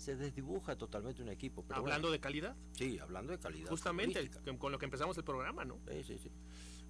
[0.00, 1.62] Se desdibuja totalmente un equipo.
[1.68, 2.56] ¿Hablando de calidad?
[2.72, 3.68] Sí, hablando de calidad.
[3.68, 5.78] Justamente, con lo que empezamos el programa, ¿no?
[5.90, 6.30] Sí, sí, sí.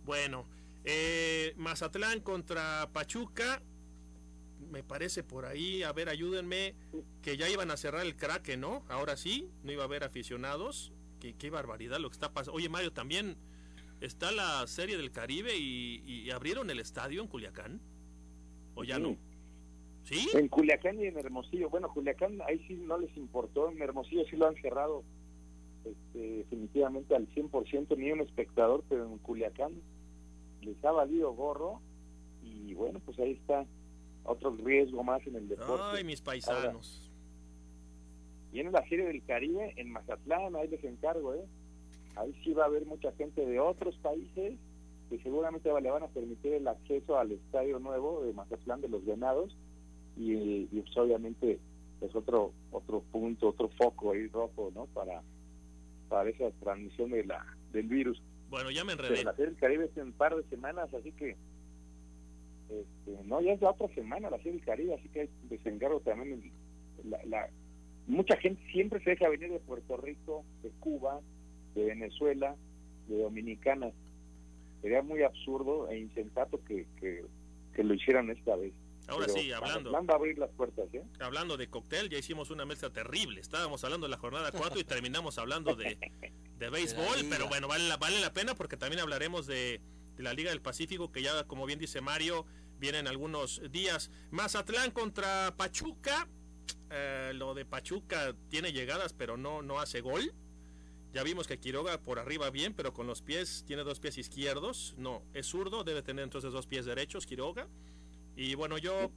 [0.05, 0.47] Bueno,
[0.85, 3.63] eh, Mazatlán contra Pachuca,
[4.71, 6.77] me parece por ahí, a ver, ayúdenme,
[7.21, 8.85] que ya iban a cerrar el crack, ¿no?
[8.89, 10.93] Ahora sí, no iba a haber aficionados.
[11.19, 12.57] Qué, qué barbaridad lo que está pasando.
[12.57, 13.37] Oye, Mario, también
[14.01, 17.81] está la Serie del Caribe y, abrieron el estadio en Culiacán.
[18.77, 19.19] ¿O ya no?
[20.11, 20.29] ¿Sí?
[20.35, 21.71] En Culiacán y en Hermosillo.
[21.71, 23.71] Bueno, Culiacán ahí sí no les importó.
[23.71, 25.05] En Hermosillo sí lo han cerrado
[25.85, 29.73] este, definitivamente al 100%, ni un espectador, pero en Culiacán
[30.63, 31.81] les ha valido gorro.
[32.43, 33.65] Y bueno, pues ahí está
[34.25, 35.99] otro riesgo más en el deporte.
[35.99, 37.09] Ay, mis paisanos.
[38.53, 41.45] viene la Serie del Caribe en Mazatlán, ahí les encargo, ¿eh?
[42.17, 44.59] ahí sí va a haber mucha gente de otros países
[45.09, 49.05] que seguramente le van a permitir el acceso al estadio nuevo de Mazatlán de los
[49.05, 49.57] Venados
[50.21, 51.59] y, pues, obviamente
[52.01, 54.87] es otro otro punto, otro foco ahí rojo, ¿no?
[54.87, 55.23] Para
[56.09, 58.23] para esa transmisión de la del virus.
[58.49, 59.23] Bueno, ya me enredé.
[59.23, 61.37] la Serie del Caribe es en un par de semanas, así que
[62.69, 66.53] este, no, ya es la otra semana la Serie del Caribe, así que desencargo también
[67.05, 67.49] la, la,
[68.07, 71.21] mucha gente siempre se deja venir de Puerto Rico, de Cuba,
[71.75, 72.57] de Venezuela,
[73.09, 73.93] de Dominicana.
[74.83, 77.25] Sería muy absurdo e insensato que, que,
[77.83, 78.75] lo hicieran esta vez.
[79.11, 79.93] Ahora sí, hablando.
[79.93, 81.03] Va a abrir las puertas, ¿eh?
[81.21, 83.41] Hablando de cóctel, ya hicimos una mesa terrible.
[83.41, 85.99] Estábamos hablando de la jornada 4 y terminamos hablando de,
[86.59, 89.81] de béisbol, pero bueno, vale la, vale la pena porque también hablaremos de,
[90.17, 92.47] de la Liga del Pacífico, que ya, como bien dice Mario,
[92.79, 94.11] vienen algunos días.
[94.31, 96.29] Mazatlán contra Pachuca.
[96.91, 100.33] Eh, lo de Pachuca tiene llegadas, pero no, no hace gol.
[101.13, 104.95] Ya vimos que Quiroga por arriba bien, pero con los pies, tiene dos pies izquierdos.
[104.97, 107.69] No, es zurdo, debe tener entonces dos pies derechos Quiroga.
[108.37, 109.11] Y bueno, yo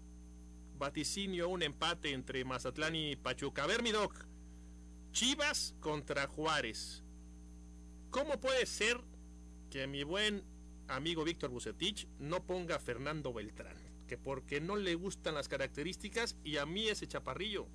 [0.78, 3.64] vaticinio un empate entre Mazatlán y Pachuca.
[3.64, 4.26] A ver, mi doc,
[5.12, 7.04] Chivas contra Juárez.
[8.10, 9.00] ¿Cómo puede ser
[9.70, 10.44] que mi buen
[10.88, 13.78] amigo Víctor Bucetich no ponga a Fernando Beltrán?
[14.08, 17.68] Que porque no le gustan las características y a mí ese chaparrillo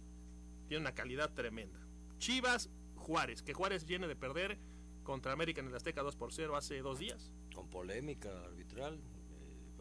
[0.67, 1.81] tiene una calidad tremenda.
[2.19, 4.59] Chivas Juárez, que Juárez viene de perder
[5.03, 7.33] contra América en el Azteca 2 por 0 hace dos días.
[7.55, 9.01] Con polémica arbitral.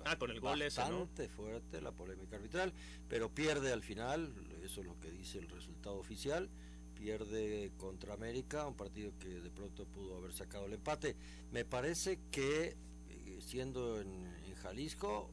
[0.08, 2.74] Ah, con el gol ese, Bastante fuerte la polémica arbitral,
[3.10, 6.50] pero pierde al final, eso es lo que dice el resultado oficial,
[6.96, 11.15] pierde contra América, un partido que de pronto pudo haber sacado el empate.
[11.52, 12.78] Me parece que,
[13.10, 15.30] eh, siendo en, en Jalisco,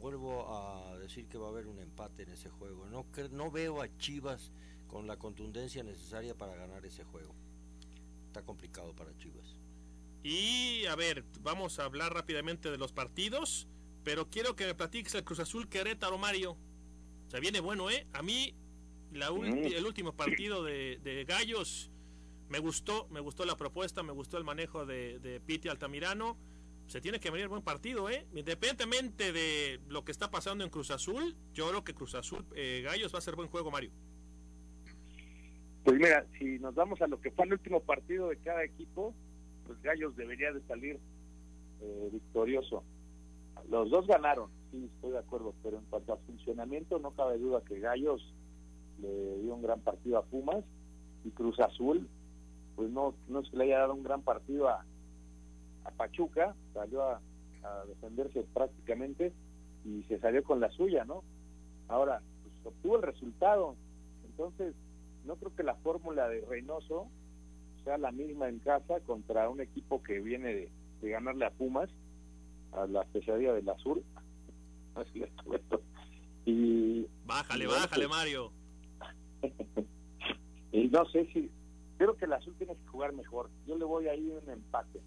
[0.00, 2.86] vuelvo a decir que va a haber un empate en ese juego.
[2.86, 4.52] No, no veo a Chivas
[4.86, 7.34] con la contundencia necesaria para ganar ese juego.
[8.26, 9.56] Está complicado para Chivas.
[10.22, 13.68] Y a ver, vamos a hablar rápidamente de los partidos,
[14.04, 16.56] pero quiero que me platiques el Cruz Azul Querétaro Mario.
[17.28, 18.06] Se viene bueno, ¿eh?
[18.12, 18.54] A mí
[19.12, 21.90] la el último partido de, Gallos
[22.48, 26.36] me gustó, me gustó la propuesta, me gustó el manejo de, de Piti Altamirano.
[26.86, 28.26] Se tiene que venir buen partido, ¿eh?
[28.34, 32.82] Independientemente de lo que está pasando en Cruz Azul, yo creo que Cruz Azul eh,
[32.84, 33.90] Gallos va a ser buen juego, Mario.
[35.82, 39.14] Pues mira, si nos vamos a lo que fue el último partido de cada equipo,
[39.66, 40.98] pues Gallos debería de salir
[41.80, 42.84] eh, victorioso.
[43.70, 47.62] Los dos ganaron, sí, estoy de acuerdo, pero en cuanto a funcionamiento no cabe duda
[47.62, 48.34] que Gallos
[49.00, 50.64] le dio un gran partido a Pumas
[51.24, 52.08] y Cruz Azul,
[52.76, 54.84] pues no, no que le haya dado un gran partido a,
[55.84, 57.20] a Pachuca, salió a,
[57.62, 59.32] a defenderse prácticamente
[59.84, 61.22] y se salió con la suya, ¿no?
[61.88, 63.76] Ahora, pues obtuvo el resultado,
[64.26, 64.74] entonces
[65.24, 67.08] no creo que la fórmula de Reynoso
[67.84, 70.70] sea la misma en casa contra un equipo que viene de,
[71.02, 71.90] ganarle a Pumas,
[72.74, 74.02] a la pesadilla del Azul.
[74.94, 75.24] Así
[76.46, 78.52] y bájale, bájale, Mario.
[80.72, 81.50] y no sé si
[81.96, 83.50] creo que el Azul tiene que jugar mejor.
[83.66, 85.00] Yo le voy a ir un empate.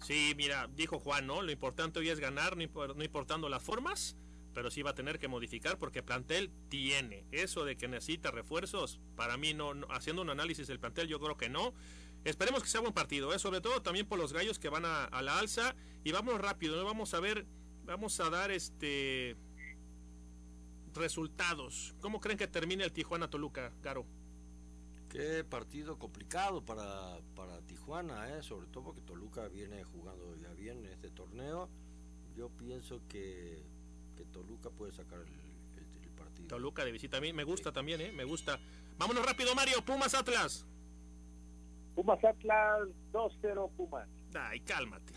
[0.00, 1.42] Sí, mira, dijo Juan, ¿no?
[1.42, 4.16] Lo importante hoy es ganar, no importando las formas
[4.58, 7.24] pero sí va a tener que modificar porque plantel tiene.
[7.30, 11.36] Eso de que necesita refuerzos, para mí no, haciendo un análisis del plantel yo creo
[11.36, 11.74] que no.
[12.24, 13.38] Esperemos que sea buen partido, ¿eh?
[13.38, 15.76] sobre todo también por los gallos que van a, la alza
[16.08, 16.86] y vamos rápido, ¿no?
[16.86, 17.44] vamos a ver,
[17.84, 19.36] vamos a dar este
[20.94, 21.94] resultados.
[22.00, 24.06] ¿Cómo creen que termine el Tijuana Toluca, Caro?
[25.10, 28.42] Qué partido complicado para, para Tijuana, ¿eh?
[28.42, 31.68] sobre todo porque Toluca viene jugando ya bien en este torneo.
[32.34, 33.62] Yo pienso que
[34.16, 36.48] que Toluca puede sacar el, partido.
[36.48, 38.12] Toluca de visita a mí me gusta también, ¿eh?
[38.12, 38.58] Me gusta.
[38.96, 39.84] Vámonos rápido, Mario.
[39.84, 40.66] Pumas Atlas.
[41.94, 44.08] Pumas Atlas 2-0 Pumas.
[44.34, 45.12] Ay, cálmate.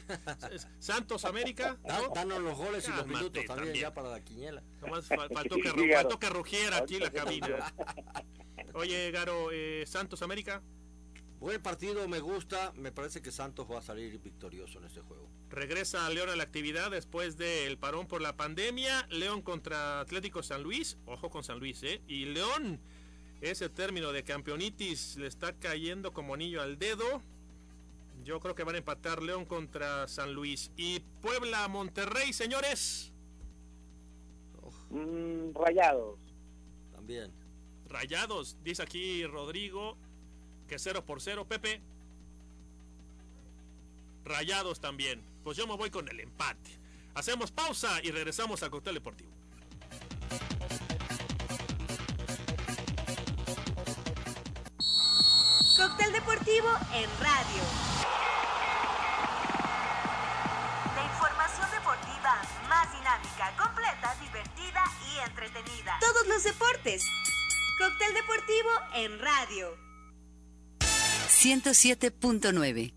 [0.80, 1.78] Santos América.
[2.16, 4.64] Danos los goles y los minutos también, ya para la quiniela.
[4.82, 7.74] Nomás faltó, que, faltó que rugiera aquí la cabina.
[8.74, 10.62] Oye, Garo, eh, Santos América.
[11.40, 12.72] Buen partido, me gusta.
[12.76, 15.28] Me parece que Santos va a salir victorioso en este juego.
[15.50, 19.08] Regresa León a la actividad después del parón por la pandemia.
[19.10, 20.98] León contra Atlético San Luis.
[21.06, 22.02] Ojo con San Luis, ¿eh?
[22.08, 22.80] Y León,
[23.42, 27.24] ese término de campeonitis le está cayendo como anillo al dedo.
[28.24, 30.72] Yo creo que van a empatar León contra San Luis.
[30.78, 33.12] Y Puebla, Monterrey, señores.
[34.90, 36.20] Mm, rayados.
[36.92, 37.32] También.
[37.88, 39.98] Rayados, dice aquí Rodrigo,
[40.68, 41.46] que 0 por 0.
[41.46, 41.82] Pepe.
[44.24, 45.22] Rayados también.
[45.44, 46.80] Pues yo me voy con el empate.
[47.16, 49.32] Hacemos pausa y regresamos al Cóctel Deportivo.
[55.82, 57.64] Cóctel Deportivo en radio.
[60.96, 62.40] La información deportiva
[62.70, 65.98] más dinámica, completa, divertida y entretenida.
[66.00, 67.04] Todos los deportes.
[67.80, 69.76] Cóctel Deportivo en radio.
[71.32, 72.94] 107.9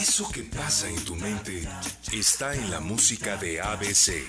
[0.00, 1.68] Eso que pasa en tu mente
[2.12, 4.28] está en la música de ABC.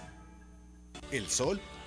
[1.09, 1.59] El sol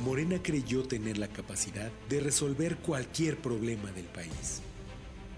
[0.00, 4.60] Morena creyó tener la capacidad de resolver cualquier problema del país,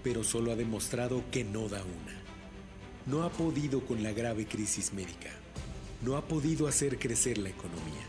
[0.03, 2.21] pero solo ha demostrado que no da una.
[3.05, 5.29] No ha podido con la grave crisis médica,
[6.03, 8.05] no ha podido hacer crecer la economía,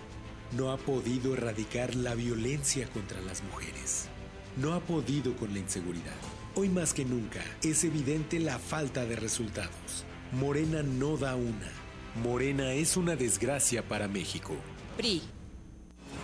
[0.56, 4.06] no ha podido erradicar la violencia contra las mujeres,
[4.56, 6.16] no ha podido con la inseguridad.
[6.54, 10.06] Hoy más que nunca es evidente la falta de resultados.
[10.32, 11.70] Morena no da una.
[12.22, 14.54] Morena es una desgracia para México.
[14.96, 15.20] PRI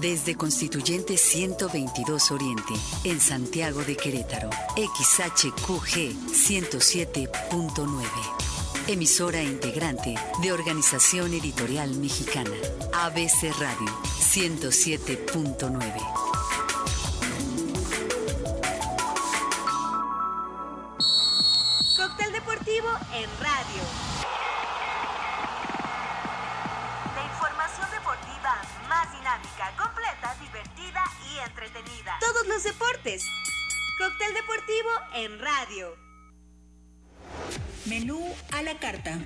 [0.00, 8.04] Desde Constituyente 122 Oriente, en Santiago de Querétaro, XHQG 107.9.
[8.86, 12.54] Emisora integrante de Organización Editorial Mexicana,
[12.92, 13.88] ABC Radio
[14.20, 15.92] 107.9.
[21.96, 24.07] Cóctel Deportivo en radio.
[31.68, 32.16] Entretenida.
[32.20, 33.26] Todos los deportes deportes.
[33.98, 35.96] Cóctel deportivo en radio.
[37.86, 39.18] Menú a la carta.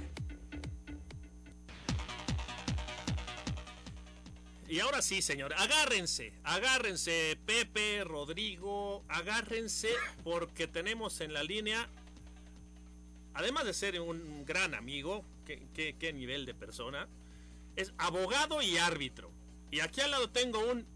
[4.69, 9.91] Y ahora sí, señor, agárrense, agárrense, Pepe, Rodrigo, agárrense
[10.25, 11.91] porque tenemos en la línea,
[13.35, 17.07] además de ser un gran amigo, qué, qué nivel de persona,
[17.77, 19.31] es abogado y árbitro.
[19.71, 20.87] Y aquí al lado tengo un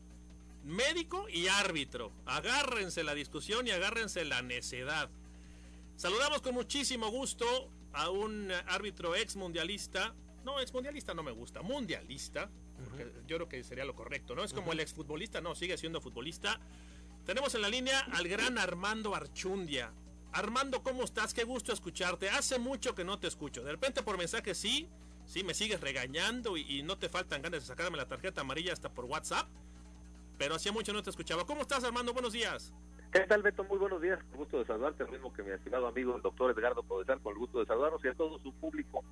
[0.66, 2.12] médico y árbitro.
[2.26, 5.08] Agárrense la discusión y agárrense la necedad.
[5.96, 10.14] Saludamos con muchísimo gusto a un árbitro ex mundialista.
[10.44, 12.50] No, ex mundialista no me gusta, mundialista.
[13.26, 14.44] yo creo que sería lo correcto, ¿no?
[14.44, 16.60] Es como el ex futbolista, no, sigue siendo futbolista.
[17.24, 19.92] Tenemos en la línea al gran Armando Archundia.
[20.32, 21.32] Armando, ¿cómo estás?
[21.32, 22.28] Qué gusto escucharte.
[22.28, 23.62] Hace mucho que no te escucho.
[23.62, 24.88] De repente por mensaje sí,
[25.24, 28.72] sí, me sigues regañando y, y no te faltan ganas de sacarme la tarjeta amarilla
[28.72, 29.48] hasta por WhatsApp
[30.39, 31.45] pero hacía mucho no te escuchaba.
[31.45, 32.12] ¿Cómo estás, Armando?
[32.12, 32.72] Buenos días.
[33.12, 33.64] ¿Qué tal, Beto?
[33.64, 34.18] Muy buenos días.
[34.30, 37.32] Con gusto de saludarte, lo mismo que mi estimado amigo, el doctor Edgardo Podesar, con
[37.32, 39.05] el gusto de saludarnos y a todo su público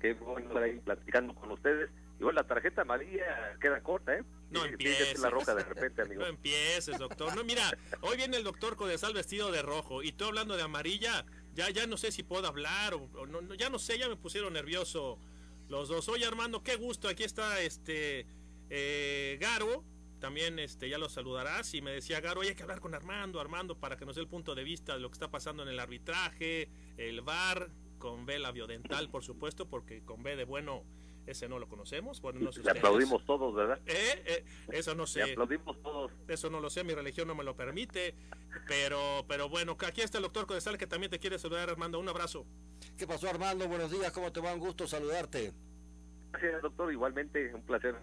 [0.00, 1.90] que bueno estar ahí platicando con ustedes.
[2.18, 4.24] Y bueno, la tarjeta amarilla queda corta, ¿eh?
[4.50, 5.20] No empieces.
[5.20, 6.20] la roca de repente, amigo.
[6.22, 7.34] no empieces, doctor.
[7.36, 7.70] No, mira,
[8.00, 11.24] hoy viene el doctor Codesal vestido de rojo y tú hablando de amarilla,
[11.54, 14.52] ya ya no sé si puedo hablar o, no, ya no sé, ya me pusieron
[14.52, 15.18] nervioso
[15.68, 16.08] los dos.
[16.08, 17.08] Oye, Armando, qué gusto.
[17.08, 18.26] Aquí está este
[18.70, 19.84] eh, Garo
[20.20, 23.78] también este, ya lo saludarás y me decía Garo, hay que hablar con Armando, Armando,
[23.78, 25.80] para que nos dé el punto de vista de lo que está pasando en el
[25.80, 30.84] arbitraje, el VAR, con B la biodental, por supuesto, porque con B de bueno
[31.26, 32.20] ese no lo conocemos.
[32.20, 33.78] Bueno, no Le aplaudimos todos, ¿verdad?
[33.86, 34.22] ¿Eh?
[34.26, 34.44] ¿Eh?
[34.72, 35.24] Eso no sé.
[35.24, 36.12] Le aplaudimos todos.
[36.28, 38.14] Eso no lo sé, mi religión no me lo permite.
[38.66, 42.00] Pero, pero bueno, aquí está el doctor Codesal que también te quiere saludar, Armando.
[42.00, 42.46] Un abrazo.
[42.96, 43.68] ¿Qué pasó, Armando?
[43.68, 44.52] Buenos días, ¿cómo te va?
[44.54, 45.52] Un gusto saludarte.
[46.32, 46.92] Gracias, doctor.
[46.92, 47.94] Igualmente, un placer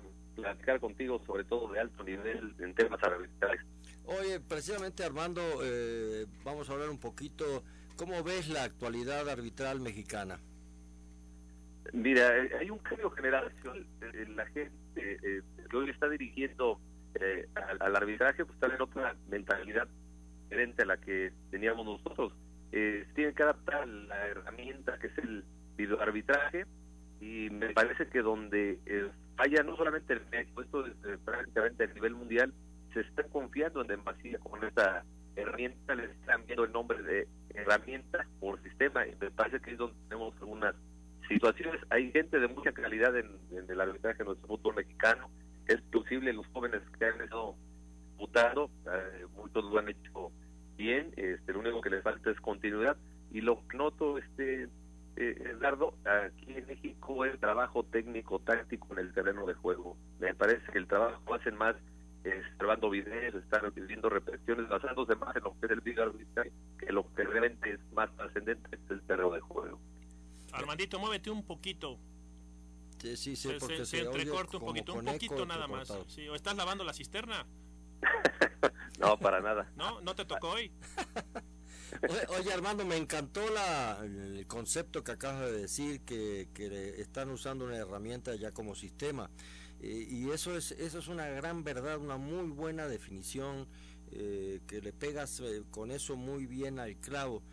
[0.41, 3.61] platicar contigo, sobre todo de alto nivel en temas arbitrales.
[4.05, 7.63] Oye, precisamente Armando, eh, vamos a hablar un poquito,
[7.95, 10.39] ¿cómo ves la actualidad arbitral mexicana?
[11.93, 13.51] Mira, eh, hay un cambio general.
[14.35, 16.79] La gente eh, que hoy está dirigiendo
[17.79, 19.87] al, arbitraje, pues está en otra mentalidad
[20.43, 22.33] diferente a la que teníamos nosotros.
[22.71, 25.43] tienen que adaptar la herramienta que es el
[25.77, 26.65] videoarbitraje
[27.21, 31.87] y me parece que donde eh, falla no solamente el México, esto es, prácticamente a
[31.87, 32.53] nivel mundial,
[32.93, 35.03] se están confiando en demasía con esta
[35.35, 39.77] herramienta, les están viendo el nombre de herramienta por sistema y me parece que es
[39.77, 40.75] donde tenemos algunas
[41.29, 41.79] situaciones.
[41.91, 45.29] Hay gente de mucha calidad en, el arbitraje de nuestro fútbol mexicano,
[45.67, 47.55] es posible los jóvenes que han estado
[48.17, 50.31] votando, eh, muchos lo han hecho
[50.75, 52.97] bien, este, lo único que les falta es continuidad
[53.31, 54.69] y lo noto este
[55.17, 59.97] Eduardo, aquí en México el trabajo técnico táctico en el terreno de juego.
[60.19, 61.75] Me parece que el trabajo lo hacen más
[62.23, 66.13] eh, grabando videos, están viendo repeticiones, basándose más en lo que es el video
[66.77, 69.79] que lo que realmente es más trascendente es el terreno de juego.
[70.51, 71.97] Armandito, muévete un poquito.
[72.99, 75.93] Sí, sí, sí, porque se, entrecorta un poquito, un poquito nada más.
[76.07, 77.45] Sí, ¿O estás lavando la cisterna?
[78.99, 79.71] no, para nada.
[79.75, 80.01] ¿No?
[80.01, 80.71] ¿No te tocó hoy?
[82.39, 86.47] Oye, Armando, me encantó la, el concepto que acabas de decir, que,
[86.97, 89.29] están usando una herramienta ya como sistema.
[89.79, 93.67] Eh, y eso es, eso es una gran verdad, una muy buena definición,
[94.11, 97.43] eh, que le pegas eh, con eso muy bien al clavo.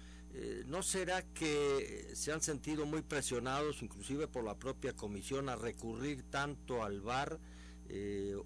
[0.67, 6.25] ¿No será que se han sentido muy presionados, inclusive por la propia comisión, a recurrir
[6.25, 7.39] tanto al VAR?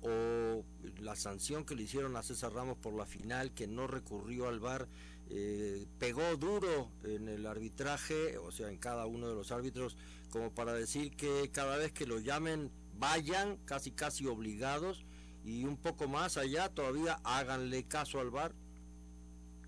[0.03, 0.64] o
[1.01, 4.61] la sanción que le hicieron a César Ramos por la final, que no recurrió al
[4.61, 4.86] VAR,
[5.31, 9.97] eh, pegó duro en el arbitraje, o sea, en cada uno de los árbitros,
[10.31, 15.05] como para decir que cada vez que lo llamen, vayan casi casi obligados
[15.45, 18.53] y un poco más allá todavía háganle caso al VAR.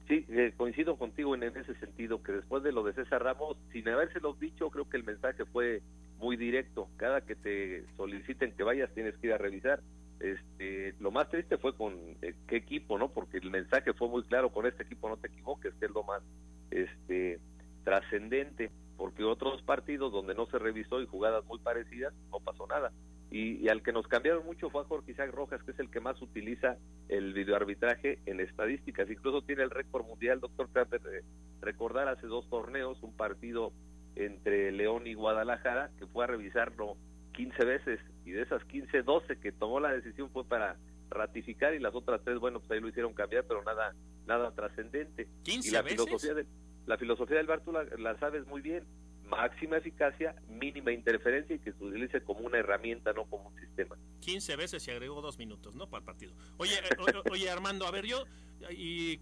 [0.09, 3.89] Sí, eh, coincido contigo en ese sentido, que después de lo de César Ramos, sin
[3.89, 5.83] habérselo dicho, creo que el mensaje fue
[6.19, 6.89] muy directo.
[6.97, 9.81] Cada que te soliciten que vayas, tienes que ir a revisar
[10.21, 13.09] este, lo más triste fue con eh, qué equipo, ¿no?
[13.11, 16.05] Porque el mensaje fue muy claro, con este equipo no te equivoques, que es lo
[16.05, 16.23] más
[16.71, 17.41] este,
[17.85, 22.93] trascendente, porque otros partidos donde no se revisó y jugadas muy parecidas, no pasó nada.
[23.31, 26.01] Y, al que nos cambiaron mucho fue a Jorge Isaac Rojas, que es el que
[26.01, 26.77] más utiliza
[27.09, 29.09] el videoarbitraje en estadísticas.
[29.09, 31.23] Incluso tiene el récord mundial, doctor Carter, de
[31.61, 33.73] recordar hace dos torneos un partido
[34.17, 36.97] entre León y Guadalajara, que fue a revisarlo
[37.33, 38.01] 15 veces
[38.31, 40.77] y de esas 15, 12 que tomó la decisión fue para
[41.11, 43.95] ratificar y las otras tres, bueno, pues ahí lo hicieron cambiar, pero nada
[44.27, 45.29] nada trascendente.
[45.45, 46.47] y la filosofía de,
[46.87, 48.85] la filosofía del bar tú la, sabes muy bien,
[49.27, 53.97] máxima eficacia, mínima interferencia y que se utilice como una herramienta, no como un sistema.
[54.21, 55.89] 15 veces se agregó dos minutos, ¿no?
[55.89, 56.33] Para el partido.
[56.59, 58.25] Oye, eh, oye Armando, a ver, yo,
[58.71, 59.21] y,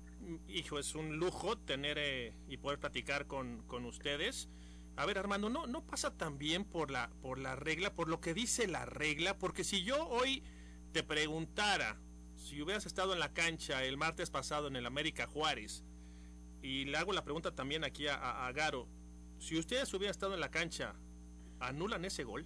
[0.48, 4.50] hijo, es un lujo tener eh, y poder platicar con, con ustedes.
[4.99, 8.34] A ver, Armando, no, no pasa también por la, por la regla, por lo que
[8.34, 10.42] dice la regla, porque si yo hoy
[10.92, 11.96] te preguntara,
[12.34, 15.84] si hubieras estado en la cancha el martes pasado en el América Juárez,
[16.62, 18.88] y le hago la pregunta también aquí a, Garo,
[19.38, 20.96] si ustedes hubieran estado en la cancha,
[21.61, 22.44] ¿anulan ese gol?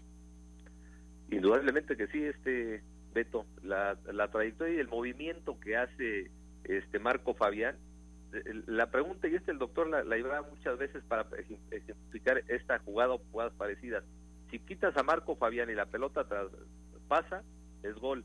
[1.30, 2.82] Indudablemente que sí, este
[3.14, 6.30] Beto, la, la trayectoria y el movimiento que hace
[6.64, 7.78] este Marco Fabián
[8.66, 11.26] la pregunta, y este el doctor la, la muchas veces para
[11.70, 14.04] ejemplificar esta jugada o jugadas parecidas.
[14.50, 16.26] Si quitas a Marco Fabián y la pelota
[17.08, 17.42] pasa,
[17.82, 18.24] es gol.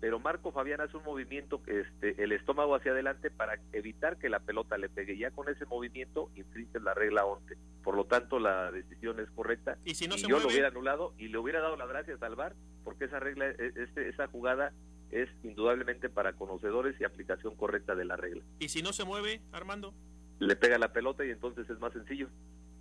[0.00, 4.40] Pero Marco Fabián hace un movimiento, este, el estómago hacia adelante para evitar que la
[4.40, 5.16] pelota le pegue.
[5.16, 7.56] Ya con ese movimiento infringe la regla 11.
[7.82, 9.78] Por lo tanto, la decisión es correcta.
[9.84, 12.54] Y si no yo lo hubiera anulado y le hubiera dado las gracias al VAR,
[12.84, 14.72] porque esa regla, e, este, esa jugada
[15.10, 18.42] es indudablemente para conocedores y aplicación correcta de la regla.
[18.58, 19.94] ¿Y si no se mueve, Armando?
[20.38, 22.28] Le pega la pelota y entonces es más sencillo.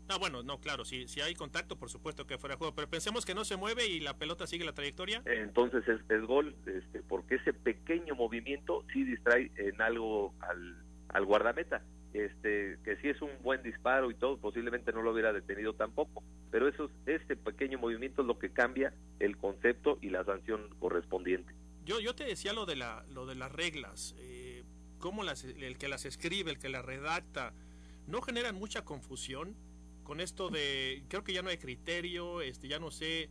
[0.07, 3.25] Ah, bueno, no, claro, si, si hay contacto, por supuesto que fuera juego, pero pensemos
[3.25, 5.23] que no se mueve y la pelota sigue la trayectoria.
[5.25, 10.77] Entonces es, gol, este, porque ese pequeño movimiento sí distrae en algo al,
[11.09, 11.81] al guardameta.
[12.13, 16.23] Este, que si es un buen disparo y todo, posiblemente no lo hubiera detenido tampoco.
[16.51, 21.53] Pero eso, este pequeño movimiento es lo que cambia el concepto y la sanción correspondiente.
[21.85, 24.63] Yo, yo te decía lo de, la, lo de las reglas, eh,
[24.97, 27.53] cómo las, el que las escribe, el que las redacta,
[28.07, 29.55] ¿no generan mucha confusión
[30.03, 33.29] con esto de, creo que ya no hay criterio, este, ya no sé,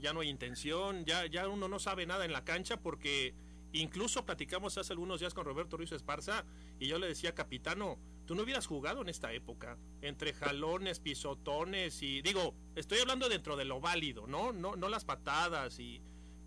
[0.00, 3.34] ya no hay intención, ya, ya uno no sabe nada en la cancha porque
[3.72, 6.44] incluso platicamos hace algunos días con Roberto Ruiz Esparza
[6.80, 12.02] y yo le decía, capitano, tú no hubieras jugado en esta época, entre jalones, pisotones
[12.02, 14.52] y digo, estoy hablando dentro de lo válido, ¿no?
[14.52, 16.02] No, no las patadas y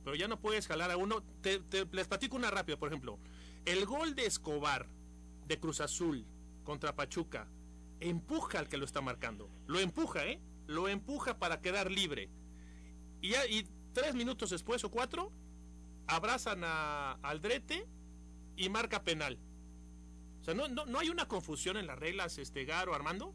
[0.05, 1.23] pero ya no puedes jalar a uno.
[1.41, 1.59] Te,
[1.91, 3.17] les platico una rápida, por ejemplo.
[3.65, 4.87] El gol de Escobar
[5.47, 6.27] de Cruz Azul
[6.63, 7.47] contra Pachuca
[7.99, 9.49] empuja al que lo está marcando.
[9.65, 10.39] Lo empuja, ¿eh?
[10.67, 12.29] Lo empuja para quedar libre.
[13.19, 15.31] Y, y tres minutos después o cuatro,
[16.05, 17.87] abrazan a Aldrete
[18.55, 19.39] y marca penal.
[20.41, 23.33] O sea, no, no, no hay una confusión en las reglas, este Garo, Armando.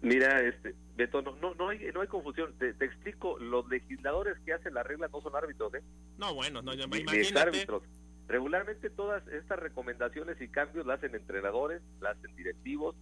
[0.00, 2.54] Mira, este, Beto, no, no, no, hay, no hay confusión.
[2.58, 5.82] Te, explico, los legisladores que hacen la regla no son árbitros, ¿eh?
[6.18, 7.38] No, bueno, no, ni, imagínate.
[7.38, 7.82] árbitros.
[8.26, 12.96] Regularmente todas estas recomendaciones y cambios las hacen entrenadores, las hacen directivos,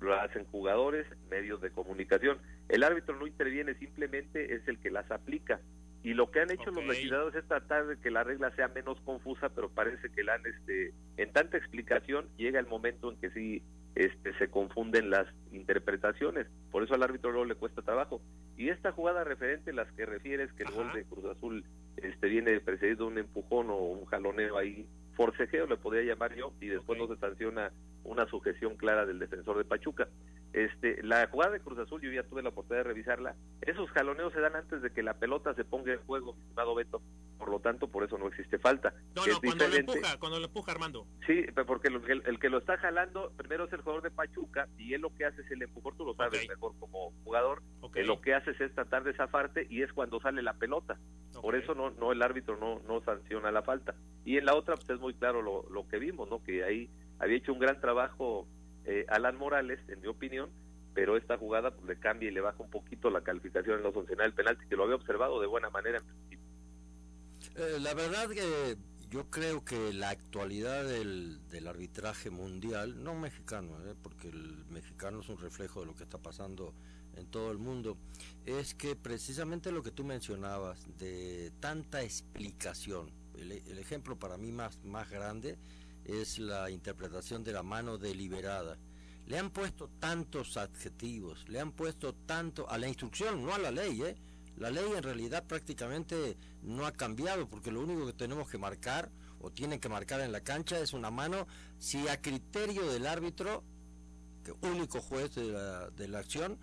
[0.00, 2.38] lo hacen jugadores, medios de comunicación.
[2.68, 5.60] El árbitro no interviene, simplemente es el que las aplica.
[6.04, 9.00] Y lo que han hecho los legisladores es tratar de que la regla sea menos
[9.00, 13.30] confusa, pero parece que la han, este, en tanta explicación llega el momento en que
[13.30, 13.62] sí
[13.94, 18.20] este, se confunden las interpretaciones, por eso al árbitro luego le cuesta trabajo.
[18.58, 21.64] Y esta jugada referente, las que refieres que el gol de Cruz Azul
[21.96, 26.52] este, viene precedido de un empujón o un jaloneo ahí, forcejeo le podría llamar yo,
[26.60, 27.72] y después no se sanciona
[28.04, 30.08] una sujeción clara del defensor de Pachuca.
[31.04, 34.40] La jugada de Cruz Azul, yo ya tuve la oportunidad de revisarla, esos jaloneos se
[34.40, 37.02] dan antes de que la pelota se ponga en juego, estimado Beto,
[37.36, 38.94] por lo tanto, por eso no existe falta.
[39.14, 41.06] No, no, cuando lo empuja, cuando lo empuja Armando.
[41.26, 45.02] Sí, porque el, que lo está jalando primero es el jugador de Pachuca y él
[45.02, 47.62] lo que hace es el empujón, tú lo sabes mejor como jugador,
[47.94, 50.98] lo que hace es tratar de zafarte y es cuando sale la pelota.
[51.38, 53.94] Por eso no, no el árbitro no, no sanciona la falta.
[54.24, 56.42] Y en la otra, pues es muy claro lo, lo que vimos, ¿no?
[56.42, 56.88] Que ahí
[57.18, 58.46] había hecho un gran trabajo
[58.86, 60.50] eh, Alan Morales, en mi opinión,
[60.94, 63.92] pero esta jugada pues, le cambia y le baja un poquito la calificación en los
[63.92, 66.38] funcionales del penalti, que lo había observado de buena manera en principio.
[67.56, 68.76] Eh, la verdad que
[69.10, 75.20] yo creo que la actualidad del, del arbitraje mundial, no mexicano, eh, porque el mexicano
[75.20, 76.74] es un reflejo de lo que está pasando
[77.16, 77.96] en todo el mundo,
[78.44, 84.50] es que precisamente lo que tú mencionabas, de tanta explicación, el, el ejemplo para mí
[84.50, 85.58] más, más grande
[86.04, 88.78] es la interpretación de la mano deliberada.
[89.26, 93.70] Le han puesto tantos adjetivos, le han puesto tanto a la instrucción, no a la
[93.70, 94.16] ley, ¿eh?
[94.56, 99.10] La ley en realidad prácticamente no ha cambiado porque lo único que tenemos que marcar
[99.40, 101.46] o tienen que marcar en la cancha es una mano
[101.78, 103.64] si a criterio del árbitro,
[104.44, 106.58] que único juez de la, de la acción,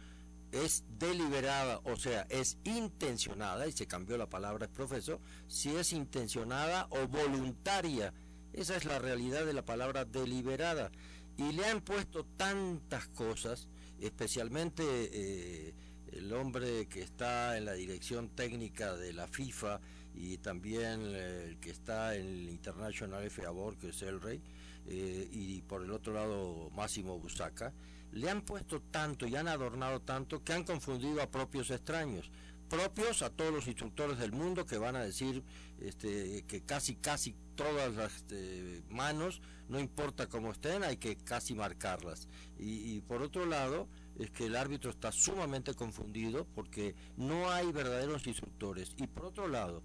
[0.51, 6.87] es deliberada, o sea, es intencionada, y se cambió la palabra, profesor, si es intencionada
[6.91, 8.13] o voluntaria
[8.53, 10.91] esa es la realidad de la palabra deliberada.
[11.37, 13.67] Y le han puesto tantas cosas,
[13.99, 15.73] especialmente eh,
[16.11, 19.79] el hombre que está en la dirección técnica de la FIFA
[20.13, 24.41] y también eh, el que está en el International FA Board, que es el rey,
[24.87, 27.73] eh, y por el otro lado Máximo Busaca,
[28.11, 32.29] le han puesto tanto y han adornado tanto que han confundido a propios extraños
[32.71, 35.43] propios a todos los instructores del mundo que van a decir
[35.81, 39.41] este, que casi casi todas las este, manos
[39.71, 42.27] no importa cómo estén hay que casi marcarlas.
[42.59, 43.87] Y, por otro lado
[44.19, 48.91] es que el árbitro está sumamente confundido porque no hay verdaderos instructores.
[48.97, 49.81] Y por otro lado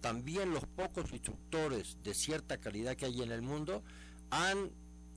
[0.00, 3.82] también los pocos instructores de cierta calidad que hay en el mundo
[4.30, 4.70] han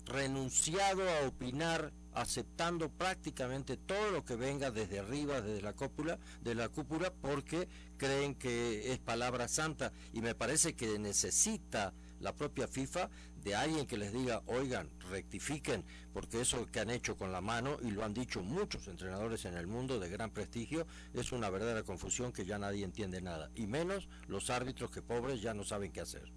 [0.06, 6.56] renunciado a opinar aceptando prácticamente todo lo que venga desde arriba, desde la cúpula, de
[6.56, 7.68] la cúpula, porque
[7.98, 9.92] creen que es palabra santa.
[10.14, 13.10] Y me parece que necesita la propia FIFA
[13.44, 15.84] de alguien que les diga, oigan, rectifiquen,
[16.14, 19.56] porque eso que han hecho con la mano, y lo han dicho muchos entrenadores en
[19.56, 23.68] el mundo de gran prestigio, es una verdadera confusión que ya nadie entiende nada, y
[23.68, 26.32] menos los árbitros que pobres ya no saben qué hacer.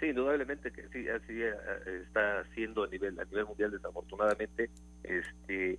[0.00, 1.52] Sí, indudablemente que sí, así eh,
[2.04, 4.68] está siendo a nivel a nivel mundial desafortunadamente,
[5.04, 5.78] este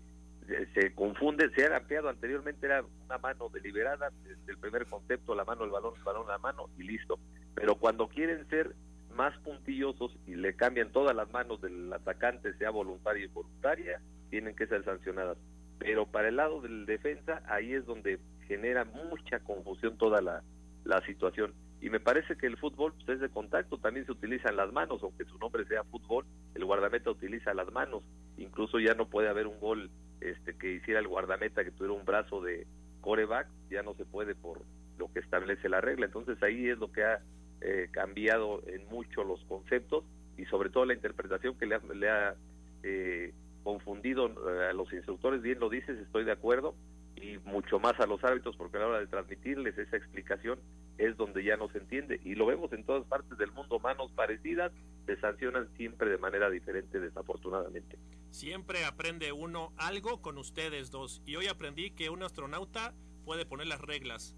[0.74, 5.46] se confunde, se ha ampliado anteriormente era una mano deliberada, desde el primer concepto, la
[5.46, 7.20] mano, el balón, el balón, la mano y listo.
[7.56, 8.76] Pero cuando quieren ser
[9.14, 14.56] más puntillosos y le cambian todas las manos del atacante, sea voluntaria o involuntaria, tienen
[14.56, 15.38] que ser sancionadas.
[15.80, 20.44] Pero para el lado del defensa, ahí es donde genera mucha confusión toda la,
[20.84, 21.54] la situación.
[21.82, 25.04] Y me parece que el fútbol pues, es de contacto, también se utilizan las manos,
[25.04, 28.04] aunque su nombre sea fútbol, el guardameta utiliza las manos.
[28.38, 29.92] Incluso ya no puede haber un gol
[30.22, 32.66] este que hiciera el guardameta que tuviera un brazo de
[33.02, 34.62] coreback, ya no se puede por
[34.98, 36.06] lo que establece la regla.
[36.06, 37.20] Entonces ahí es lo que ha
[37.64, 40.04] eh, cambiado en mucho los conceptos
[40.38, 42.36] y sobre todo la interpretación que le ha, le ha
[42.84, 43.34] eh,
[43.64, 46.76] confundido eh, a los instructores, bien lo dices, estoy de acuerdo,
[47.16, 50.60] y mucho más a los árbitros porque a la hora de transmitirles esa explicación
[50.98, 54.12] es donde ya no se entiende y lo vemos en todas partes del mundo, manos
[54.12, 54.72] parecidas
[55.06, 57.98] se sancionan siempre de manera diferente desafortunadamente.
[58.30, 62.94] Siempre aprende uno algo con ustedes dos y hoy aprendí que un astronauta
[63.24, 64.36] puede poner las reglas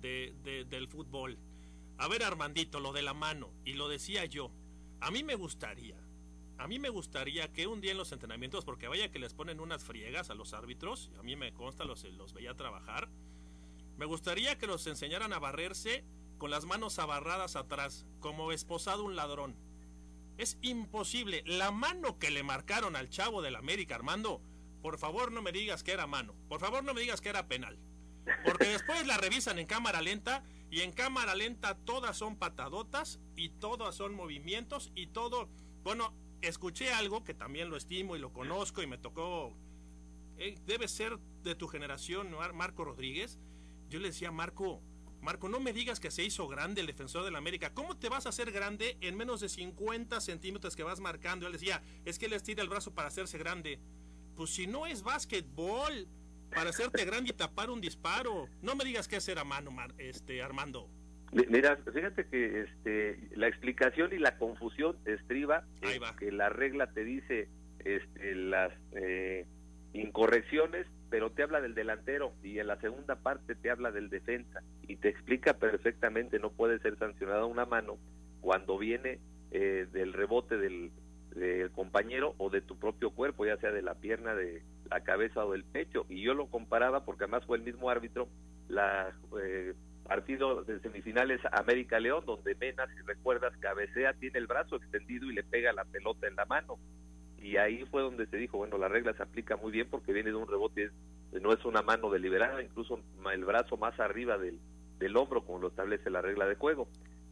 [0.00, 1.38] de, de, del fútbol
[1.98, 4.50] a ver, Armandito, lo de la mano, y lo decía yo,
[5.00, 5.96] a mí me gustaría,
[6.56, 9.60] a mí me gustaría que un día en los entrenamientos, porque vaya que les ponen
[9.60, 13.08] unas friegas a los árbitros, a mí me consta, los, los veía trabajar,
[13.96, 16.04] me gustaría que los enseñaran a barrerse
[16.38, 19.56] con las manos abarradas atrás, como esposado un ladrón.
[20.36, 21.42] Es imposible.
[21.46, 24.40] La mano que le marcaron al chavo del América, Armando,
[24.82, 26.36] por favor no me digas que era mano.
[26.48, 27.76] Por favor no me digas que era penal.
[28.44, 33.50] Porque después la revisan en cámara lenta y en cámara lenta todas son patadotas y
[33.50, 35.48] todas son movimientos y todo.
[35.82, 36.12] Bueno,
[36.42, 39.54] escuché algo que también lo estimo y lo conozco y me tocó.
[40.36, 43.38] Eh, debe ser de tu generación, Marco Rodríguez.
[43.88, 44.82] Yo le decía, Marco,
[45.20, 47.74] Marco, no me digas que se hizo grande el defensor de la América.
[47.74, 51.46] ¿Cómo te vas a hacer grande en menos de 50 centímetros que vas marcando?
[51.46, 53.80] Él decía, es que él estira el brazo para hacerse grande.
[54.36, 56.06] Pues si no es básquetbol,
[56.54, 58.48] para hacerte grande y tapar un disparo.
[58.62, 60.88] No me digas que ese era mano, este Armando.
[61.32, 65.64] Mira, fíjate que este, la explicación y la confusión estriba
[66.18, 67.48] que la regla te dice
[67.84, 69.46] este, las eh,
[69.92, 74.62] incorrecciones, pero te habla del delantero y en la segunda parte te habla del defensa
[74.86, 77.98] y te explica perfectamente, no puede ser sancionada una mano
[78.40, 79.18] cuando viene
[79.50, 80.92] eh, del rebote del,
[81.38, 85.44] del compañero o de tu propio cuerpo, ya sea de la pierna, de la cabeza
[85.44, 86.06] o del pecho.
[86.08, 88.28] Y yo lo comparaba porque además fue el mismo árbitro,
[88.68, 89.12] la
[89.42, 89.74] eh,
[90.04, 95.34] partido de semifinales América León, donde Mena, si recuerdas, cabecea, tiene el brazo extendido y
[95.34, 96.78] le pega la pelota en la mano.
[97.40, 100.30] Y ahí fue donde se dijo, bueno, la regla se aplica muy bien porque viene
[100.30, 100.90] de un rebote,
[101.40, 102.98] no es una mano deliberada, incluso
[103.32, 104.58] el brazo más arriba del,
[104.98, 106.88] del hombro, como lo establece la regla de juego.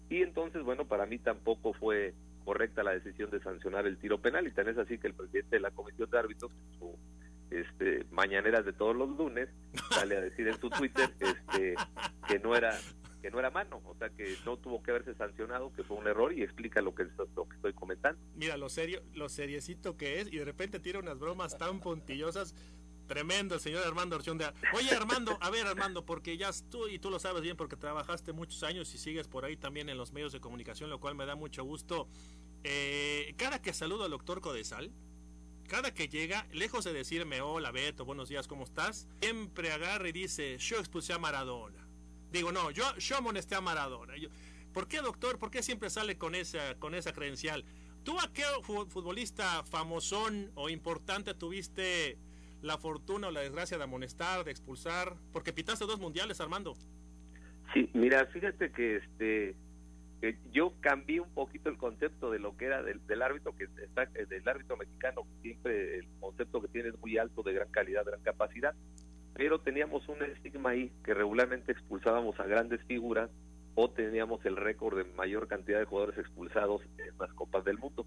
[0.09, 2.15] Y entonces, bueno, para mí tampoco fue
[2.47, 5.57] correcta la decisión de sancionar el tiro penal y tan es así que el presidente
[5.57, 6.97] de la comisión de árbitros su
[7.51, 9.49] este mañaneras de todos los lunes
[9.91, 11.75] sale a decir en su Twitter este
[12.29, 12.79] que no era
[13.21, 16.07] que no era mano, o sea que no tuvo que haberse sancionado, que fue un
[16.07, 18.21] error y explica lo que, lo que estoy comentando.
[18.37, 22.55] Mira lo serio, lo seriecito que es y de repente tira unas bromas tan puntillosas
[23.07, 24.53] Tremendo el señor Armando Orchonda.
[24.75, 28.33] Oye, Armando, a ver, Armando, porque ya tú y tú lo sabes bien porque trabajaste
[28.33, 31.27] muchos años y sigues por ahí también en los medios de comunicación, lo cual me
[31.27, 32.09] da mucho gusto.
[32.65, 34.91] Eh, cada que saludo al doctor Codesal,
[35.69, 39.09] cada que llega, lejos de decirme hola Beto, buenos días, ¿cómo estás?
[39.21, 41.87] Siempre agarra y dice, yo expulsé a Maradona.
[42.31, 44.15] Digo, no, yo, yo amonesté a Maradona.
[44.73, 45.39] ¿Por qué, doctor?
[45.39, 47.65] ¿Por qué siempre sale con esa, con esa credencial?
[48.05, 52.19] ¿Tú a qué futbolista famosón o importante tuviste
[52.67, 55.15] la fortuna o la desgracia de amonestar, de expulsar?
[55.33, 56.75] Porque pitaste dos mundiales, Armando.
[57.73, 59.57] Sí, mira, fíjate que este
[60.51, 64.27] yo cambié un poquito el concepto de lo que era del, árbitro que está eh,
[64.27, 68.23] del árbitro mexicano siempre el concepto que tiene es muy alto de gran calidad gran
[68.23, 68.75] capacidad
[69.35, 73.31] pero teníamos un estigma ahí que regularmente expulsábamos a grandes figuras
[73.75, 78.07] o teníamos el récord de mayor cantidad de jugadores expulsados en las copas del mundo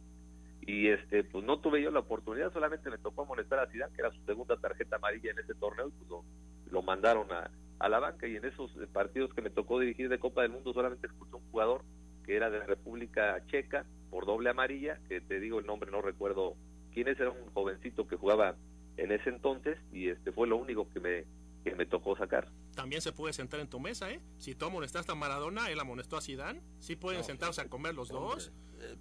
[0.62, 4.02] y este pues no tuve yo la oportunidad solamente me tocó molestar a Zidane que
[4.02, 6.24] era su segunda tarjeta amarilla en ese torneo y pues
[6.72, 7.50] lo, mandaron a,
[7.80, 10.74] a la banca y en esos partidos que me tocó dirigir de Copa del Mundo
[10.74, 11.84] solamente expulsó un jugador
[12.30, 16.00] que era de la República Checa, por doble amarilla, que te digo el nombre, no
[16.00, 16.56] recuerdo
[16.94, 18.56] quién es, era un jovencito que jugaba
[18.98, 21.26] en ese entonces y este fue lo único que me,
[21.64, 22.52] que me tocó sacar.
[22.76, 24.22] También se puede sentar en tu mesa, ¿eh?
[24.38, 28.10] Si tú amonestaste a Maradona, él amonestó a Zidane, sí pueden sentarse a comer los
[28.10, 28.52] dos.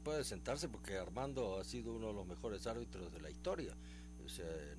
[0.02, 3.76] puede sentarse porque Armando ha sido uno de los mejores árbitros de la historia,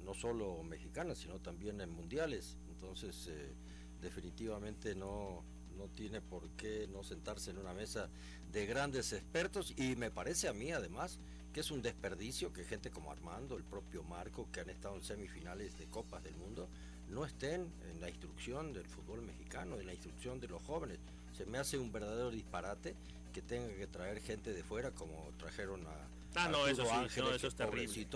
[0.04, 2.58] no solo mexicana, sino también en mundiales.
[2.70, 3.54] Entonces, eh,
[4.02, 5.44] definitivamente no,
[5.78, 8.10] no tiene por qué no sentarse en una mesa
[8.52, 11.20] de grandes expertos y me parece a mí además
[11.54, 15.04] que es un desperdicio que gente como Armando, el propio Marco, que han estado en
[15.04, 16.70] semifinales de Copas del Mundo,
[17.10, 21.00] no estén en la instrucción del fútbol mexicano, en la instrucción de los jóvenes.
[21.36, 22.96] Se me hace un verdadero disparate
[23.34, 26.08] que tenga que traer gente de fuera como trajeron a...
[26.36, 28.08] Ah, no, eso sí, eso es terrible.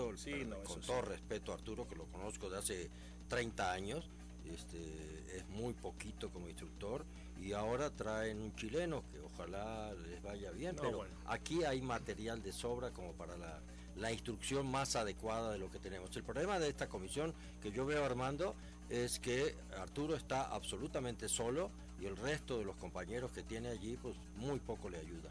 [0.62, 2.90] con todo respeto a Arturo, que lo conozco de hace
[3.28, 4.08] 30 años,
[4.44, 7.04] este, es muy poquito como instructor
[7.40, 12.52] y ahora traen un chileno que ojalá les vaya bien, pero aquí hay material de
[12.52, 13.60] sobra como para la,
[13.96, 16.14] la, instrucción más adecuada de lo que tenemos.
[16.16, 18.54] El problema de esta comisión que yo veo Armando
[18.90, 21.70] es que Arturo está absolutamente solo
[22.00, 25.30] y el resto de los compañeros que tiene allí pues muy poco le ayuda.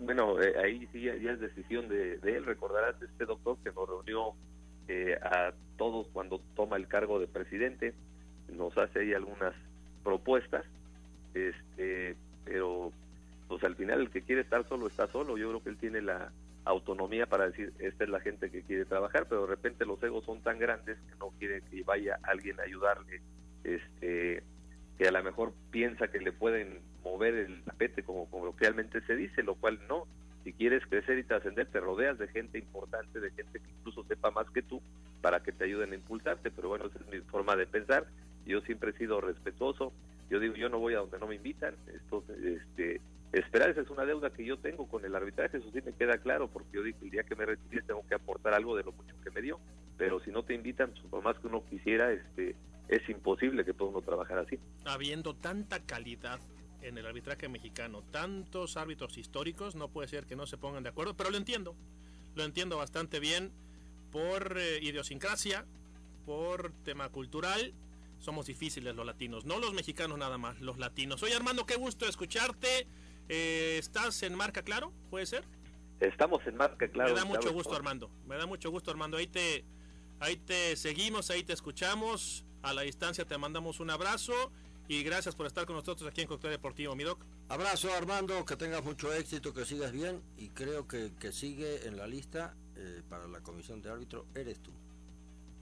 [0.00, 4.34] bueno, eh, ahí sí ya, es decisión de, él, recordarás este doctor que nos reunió
[4.88, 7.94] eh, a todos cuando toma el cargo de presidente,
[8.48, 9.54] nos hace ahí algunas
[10.04, 10.64] propuestas
[11.34, 12.92] este pero
[13.48, 16.00] pues al final el que quiere estar solo está solo yo creo que él tiene
[16.00, 16.30] la
[16.66, 20.24] autonomía para decir esta es la gente que quiere trabajar pero de repente los egos
[20.24, 23.22] son tan grandes que no quiere que vaya alguien a ayudarle
[23.64, 24.42] este
[24.98, 29.42] que a lo mejor piensa que le pueden mover el tapete como coloquialmente se dice
[29.42, 30.06] lo cual no.
[30.42, 34.30] Si quieres crecer y trascender te rodeas de gente importante de gente que incluso sepa
[34.30, 34.80] más que tú
[35.20, 38.06] para que te ayuden a impulsarte pero bueno esa es mi forma de pensar.
[38.44, 39.92] Yo siempre he sido respetuoso.
[40.30, 41.74] Yo digo, yo no voy a donde no me invitan.
[41.92, 43.00] Esto, este,
[43.32, 46.18] esperar, esa es una deuda que yo tengo con el arbitraje, eso sí me queda
[46.18, 48.92] claro, porque yo digo, el día que me retire tengo que aportar algo de lo
[48.92, 49.58] mucho que me dio.
[49.96, 52.54] Pero si no te invitan, pues, por más que uno quisiera, este,
[52.88, 54.58] es imposible que pueda uno trabajar así.
[54.84, 56.40] Habiendo tanta calidad
[56.82, 60.90] en el arbitraje mexicano, tantos árbitros históricos, no puede ser que no se pongan de
[60.90, 61.74] acuerdo, pero lo entiendo,
[62.34, 63.50] lo entiendo bastante bien
[64.12, 65.64] por eh, idiosincrasia,
[66.24, 67.74] por tema cultural
[68.18, 71.22] somos difíciles los latinos, no los mexicanos nada más, los latinos.
[71.22, 72.86] Oye Armando, qué gusto escucharte.
[73.28, 74.92] Eh, ¿Estás en Marca Claro?
[75.10, 75.44] ¿Puede ser?
[76.00, 77.14] Estamos en Marca Claro.
[77.14, 79.16] Me da mucho gusto Armando, me da mucho gusto Armando.
[79.16, 79.64] Ahí te,
[80.20, 82.44] ahí te seguimos, ahí te escuchamos.
[82.62, 84.32] A la distancia te mandamos un abrazo
[84.88, 87.24] y gracias por estar con nosotros aquí en Coctel Deportivo, mi doc.
[87.48, 91.96] Abrazo Armando, que tengas mucho éxito, que sigas bien y creo que, que sigue en
[91.96, 94.72] la lista eh, para la comisión de árbitro eres tú.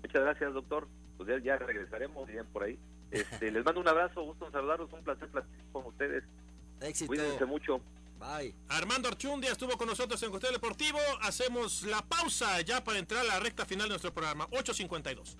[0.02, 2.78] Muchas gracias, doctor pues ya, regresaremos bien por ahí.
[3.10, 6.24] Este, les mando un abrazo, gusto en saludarlos, un placer platicar con ustedes.
[6.80, 7.08] Éxito.
[7.08, 7.80] Cuídense mucho.
[8.18, 8.54] Bye.
[8.68, 10.98] Armando Archundia estuvo con nosotros en Costel Deportivo.
[11.20, 14.48] Hacemos la pausa ya para entrar a la recta final de nuestro programa.
[14.50, 15.36] 8.52.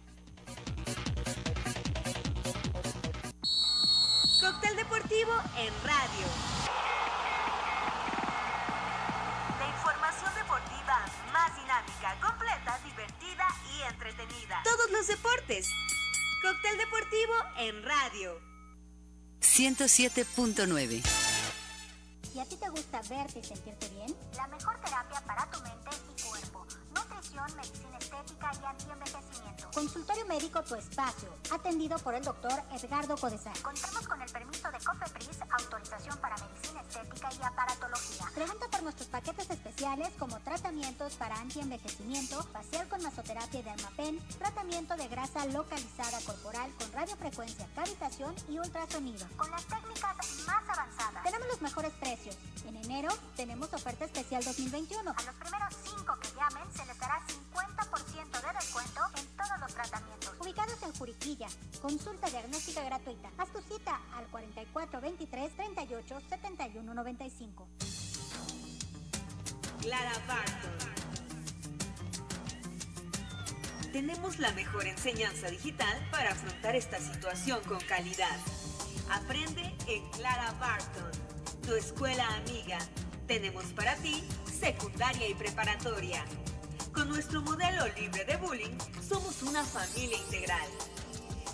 [4.41, 6.26] Cóctel Deportivo en radio.
[9.59, 14.61] La información deportiva más dinámica, completa, divertida y entretenida.
[14.64, 15.70] Todos los deportes.
[16.43, 18.53] Cóctel deportivo en radio.
[19.45, 21.03] 107.9
[22.34, 24.12] ¿Y a ti te gusta verte y sentirte bien?
[24.36, 26.66] La mejor terapia para tu mente y cuerpo.
[27.35, 29.70] Nutrición, medicina estética y antienvejecimiento.
[29.74, 31.28] Consultorio médico Tu Espacio.
[31.53, 33.61] Atendido por el doctor Edgardo Codesal.
[33.61, 38.30] Contamos con el permiso de COFEPRIS, autorización para medicina estética y aparatología.
[38.35, 44.97] Pregunta por nuestros paquetes especiales como tratamientos para antienvejecimiento, facial con masoterapia y dermapen, tratamiento
[44.97, 49.26] de grasa localizada corporal con radiofrecuencia, cavitación y ultrasonido.
[49.37, 50.16] Con las técnicas
[50.47, 51.24] más avanzadas.
[51.24, 52.37] Tenemos los mejores precios.
[52.66, 55.11] En enero tenemos oferta especial 2021.
[55.11, 59.74] A los primeros 5 que llamen se les dará 50% de descuento en todos los
[59.74, 60.34] tratamientos.
[60.40, 61.48] Ubicados en Juriquilla.
[61.80, 63.30] Consulta diagnóstica gratuita.
[63.38, 67.68] Haz tu cita al 44 23 38 71 95.
[69.80, 70.94] Clara Barton.
[73.92, 78.36] Tenemos la mejor enseñanza digital para afrontar esta situación con calidad.
[79.10, 81.12] Aprende en Clara Barton,
[81.64, 82.78] tu escuela amiga.
[83.28, 84.24] Tenemos para ti
[84.58, 86.24] secundaria y preparatoria.
[86.95, 90.68] Con nuestro modelo libre de bullying, somos una familia integral.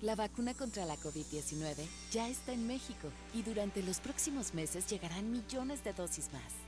[0.00, 1.76] La vacuna contra la COVID-19
[2.10, 6.67] ya está en México y durante los próximos meses llegarán millones de dosis más.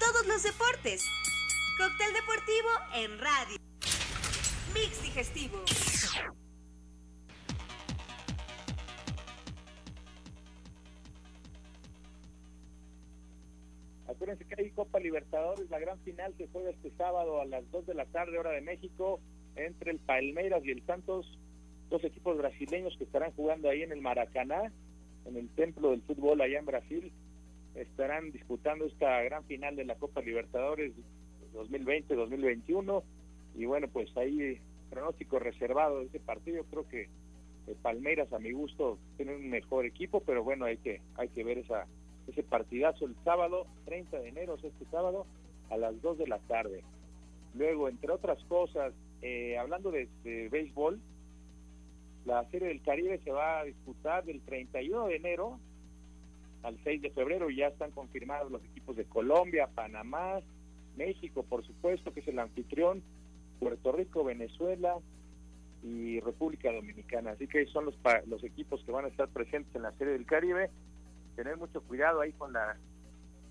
[0.00, 1.08] Todos los deportes.
[1.78, 3.56] Cóctel deportivo en radio.
[4.74, 5.62] Mix digestivo.
[14.08, 17.86] Acuérdense que hay Copa Libertadores, la gran final se juega este sábado a las 2
[17.86, 19.20] de la tarde, hora de México,
[19.54, 21.38] entre el Palmeiras y el Santos,
[21.90, 24.72] dos equipos brasileños que estarán jugando ahí en el Maracaná,
[25.26, 27.12] en el templo del fútbol allá en Brasil,
[27.80, 30.92] estarán disputando esta gran final de la Copa Libertadores
[31.54, 33.02] 2020-2021,
[33.56, 34.60] y bueno, pues ahí
[34.90, 37.08] pronóstico reservado de ese partido, creo que
[37.66, 41.44] el Palmeiras a mi gusto tiene un mejor equipo, pero bueno, hay que, hay que
[41.44, 41.86] ver esa
[42.28, 45.26] ese partidazo el sábado, 30 de enero, este sábado,
[45.70, 46.84] a las 2 de la tarde.
[47.54, 51.00] Luego, entre otras cosas, eh, hablando de, de, béisbol,
[52.26, 55.58] la Serie del Caribe se va a disputar del 31 de enero
[56.68, 57.50] al 6 de febrero.
[57.50, 60.40] Ya están confirmados los equipos de Colombia, Panamá,
[60.96, 63.02] México, por supuesto, que es el anfitrión,
[63.58, 64.96] Puerto Rico, Venezuela
[65.82, 67.32] y República Dominicana.
[67.32, 67.96] Así que son los,
[68.26, 70.70] los equipos que van a estar presentes en la Serie del Caribe
[71.38, 72.76] tener mucho cuidado ahí con la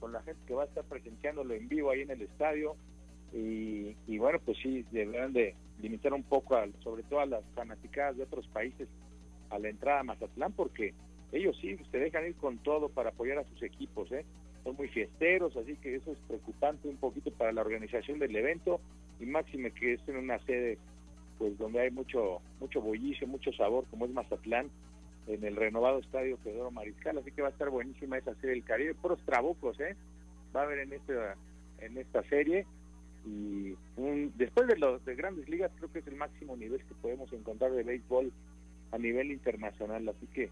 [0.01, 2.75] con la gente que va a estar presenciándolo en vivo ahí en el estadio
[3.33, 7.45] y, y bueno pues sí deberán de limitar un poco al, sobre todo a las
[7.55, 8.89] fanaticadas de otros países
[9.49, 10.93] a la entrada a Mazatlán porque
[11.31, 14.25] ellos sí se dejan ir con todo para apoyar a sus equipos ¿eh?
[14.63, 18.79] son muy fiesteros así que eso es preocupante un poquito para la organización del evento
[19.19, 20.77] y máxime que es en una sede
[21.37, 24.69] pues donde hay mucho mucho bullicio mucho sabor como es Mazatlán
[25.27, 28.63] en el renovado estadio Pedro Mariscal, así que va a estar buenísima esa serie del
[28.63, 29.95] Caribe, puros trabucos, ¿eh?
[30.55, 31.35] Va a haber en esta,
[31.79, 32.65] en esta serie
[33.25, 36.95] y un, después de los de grandes ligas creo que es el máximo nivel que
[36.95, 38.31] podemos encontrar de béisbol
[38.91, 40.49] a nivel internacional, así que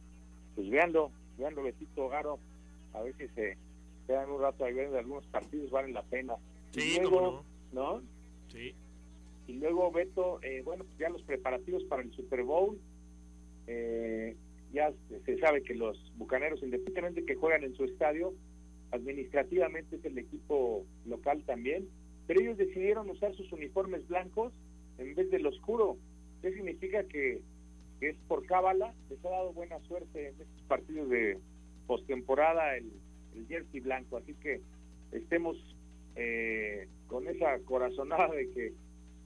[0.55, 2.39] pues veanlo, veanlo Betito Garo,
[2.93, 3.57] a ver si se
[4.07, 6.35] quedan un rato ahí viendo algunos partidos, valen la pena.
[6.71, 8.01] Sí, y luego, no.
[8.47, 8.73] Sí.
[9.47, 12.79] Y luego Beto, eh, bueno, pues ya los preparativos para el Super Bowl,
[13.67, 14.35] eh,
[14.73, 14.91] ya
[15.25, 18.33] se sabe que los bucaneros, independientemente que juegan en su estadio,
[18.91, 21.87] administrativamente es el equipo local también,
[22.27, 24.53] pero ellos decidieron usar sus uniformes blancos
[24.97, 25.97] en vez del oscuro.
[26.41, 27.41] ¿Qué significa que,
[27.99, 28.93] que es por cábala?
[29.09, 31.39] Les ha dado buena suerte en estos partidos de
[31.87, 32.91] postemporada el,
[33.35, 34.17] el jersey blanco.
[34.17, 34.61] Así que
[35.11, 35.57] estemos
[36.15, 38.73] eh, con esa corazonada de que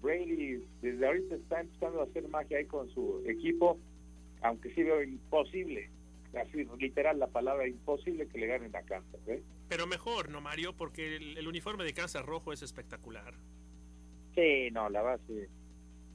[0.01, 3.77] Brady desde ahorita está empezando a hacer magia ahí con su equipo,
[4.41, 5.89] aunque sí veo imposible,
[6.33, 9.19] así literal la palabra imposible que le ganen a Kansas.
[9.27, 9.43] ¿eh?
[9.67, 10.73] Pero mejor, ¿no, Mario?
[10.75, 13.33] Porque el, el uniforme de Kansas rojo es espectacular.
[14.35, 15.49] Sí, no, la base.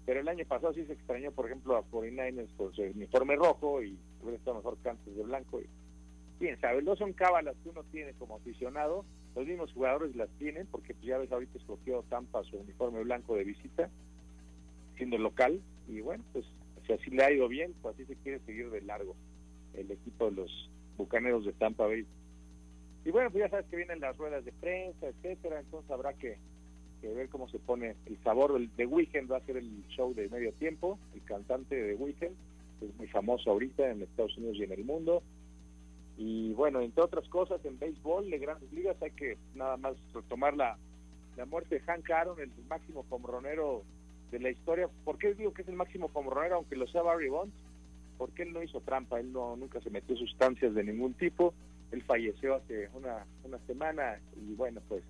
[0.06, 3.82] Pero el año pasado sí se extrañó, por ejemplo, a 49ers con su uniforme rojo
[3.82, 3.98] y
[4.34, 5.60] estado mejor Kansas de blanco.
[5.60, 5.66] Y,
[6.38, 10.66] quién sabe, no son cábalas que uno tiene como aficionado, los mismos jugadores las tienen,
[10.66, 13.88] porque pues, ya ves, ahorita escogió Tampa su uniforme blanco de visita,
[14.96, 16.44] siendo local, y bueno, pues
[16.86, 19.16] si así le ha ido bien, pues así se quiere seguir de largo
[19.74, 22.06] el equipo de los Bucaneros de Tampa Bay.
[23.04, 26.38] Y bueno, pues ya sabes que vienen las ruedas de prensa, etcétera, entonces habrá que
[27.12, 28.54] ver cómo se pone el sabor.
[28.56, 32.34] El de Weekend va a ser el show de medio tiempo, el cantante de Weekend,
[32.80, 35.22] es muy famoso ahorita en Estados Unidos y en el mundo.
[36.16, 40.54] Y bueno, entre otras cosas, en béisbol de grandes ligas hay que nada más retomar
[40.56, 40.78] la,
[41.36, 43.82] la muerte de Hank Aaron, el máximo comronero
[44.30, 44.88] de la historia.
[45.04, 47.54] ¿Por qué digo que es el máximo comronero, aunque lo sea Barry Bonds?
[48.16, 51.52] Porque él no hizo trampa, él no nunca se metió sustancias de ningún tipo.
[51.90, 55.02] Él falleció hace una, una semana y bueno, pues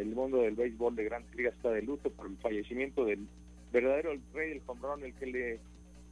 [0.00, 3.26] el mundo del béisbol de Grandes Ligas está de luto por el fallecimiento del
[3.72, 5.60] verdadero rey del home el que le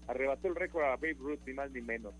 [0.06, 2.14] arrebató el récord a Babe Ruth, ni más ni menos.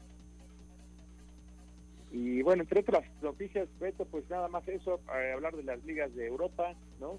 [2.10, 6.14] Y bueno, entre otras noticias, Beto, pues nada más eso, eh, hablar de las ligas
[6.14, 7.18] de Europa, ¿no?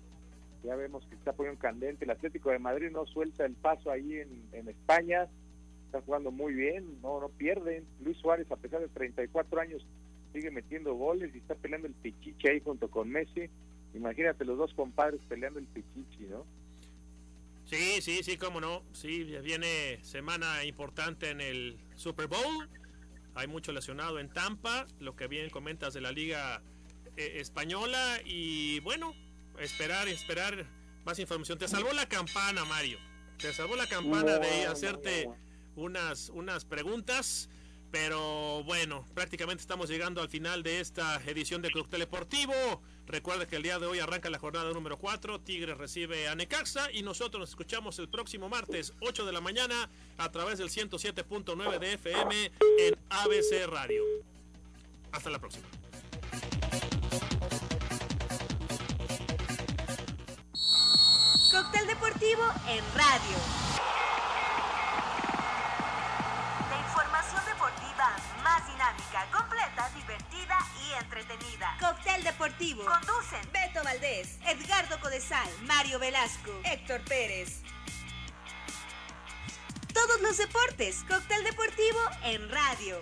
[0.63, 2.05] Ya vemos que está poniendo candente.
[2.05, 5.27] El Atlético de Madrid no suelta el paso ahí en, en España,
[5.85, 7.85] está jugando muy bien, no no pierden.
[8.03, 9.85] Luis Suárez, a pesar de 34 años,
[10.33, 13.49] sigue metiendo goles y está peleando el pichiche ahí junto con Messi.
[13.93, 16.45] Imagínate los dos compadres peleando el pichichi, ¿no?
[17.65, 18.83] Sí, sí, sí, cómo no.
[18.93, 22.69] Sí, viene semana importante en el Super Bowl.
[23.35, 26.63] Hay mucho lesionado en Tampa, lo que bien comentas de la Liga
[27.15, 28.19] eh, Española.
[28.25, 29.13] Y bueno,
[29.59, 30.65] esperar, esperar
[31.05, 31.59] más información.
[31.59, 32.97] Te salvó la campana, Mario.
[33.37, 35.29] Te salvó la campana de hacerte
[35.75, 37.49] unas, unas preguntas.
[37.91, 42.81] Pero bueno, prácticamente estamos llegando al final de esta edición de Club Deportivo.
[43.09, 45.41] Recuerda que el día de hoy arranca la jornada número 4.
[45.41, 49.89] Tigres recibe a Necaxa y nosotros nos escuchamos el próximo martes 8 de la mañana
[50.19, 54.03] a través del 107.9 de FM en ABC Radio.
[55.11, 55.67] Hasta la próxima.
[61.51, 63.69] Cóctel Deportivo en radio.
[68.43, 69.27] más dinámica,
[70.09, 70.57] divertida
[70.87, 71.77] y entretenida.
[71.79, 72.83] Cóctel deportivo.
[72.83, 77.61] Conducen Beto Valdés, Edgardo Codesal, Mario Velasco, Héctor Pérez.
[79.93, 82.99] Todos los deportes, cóctel deportivo en radio.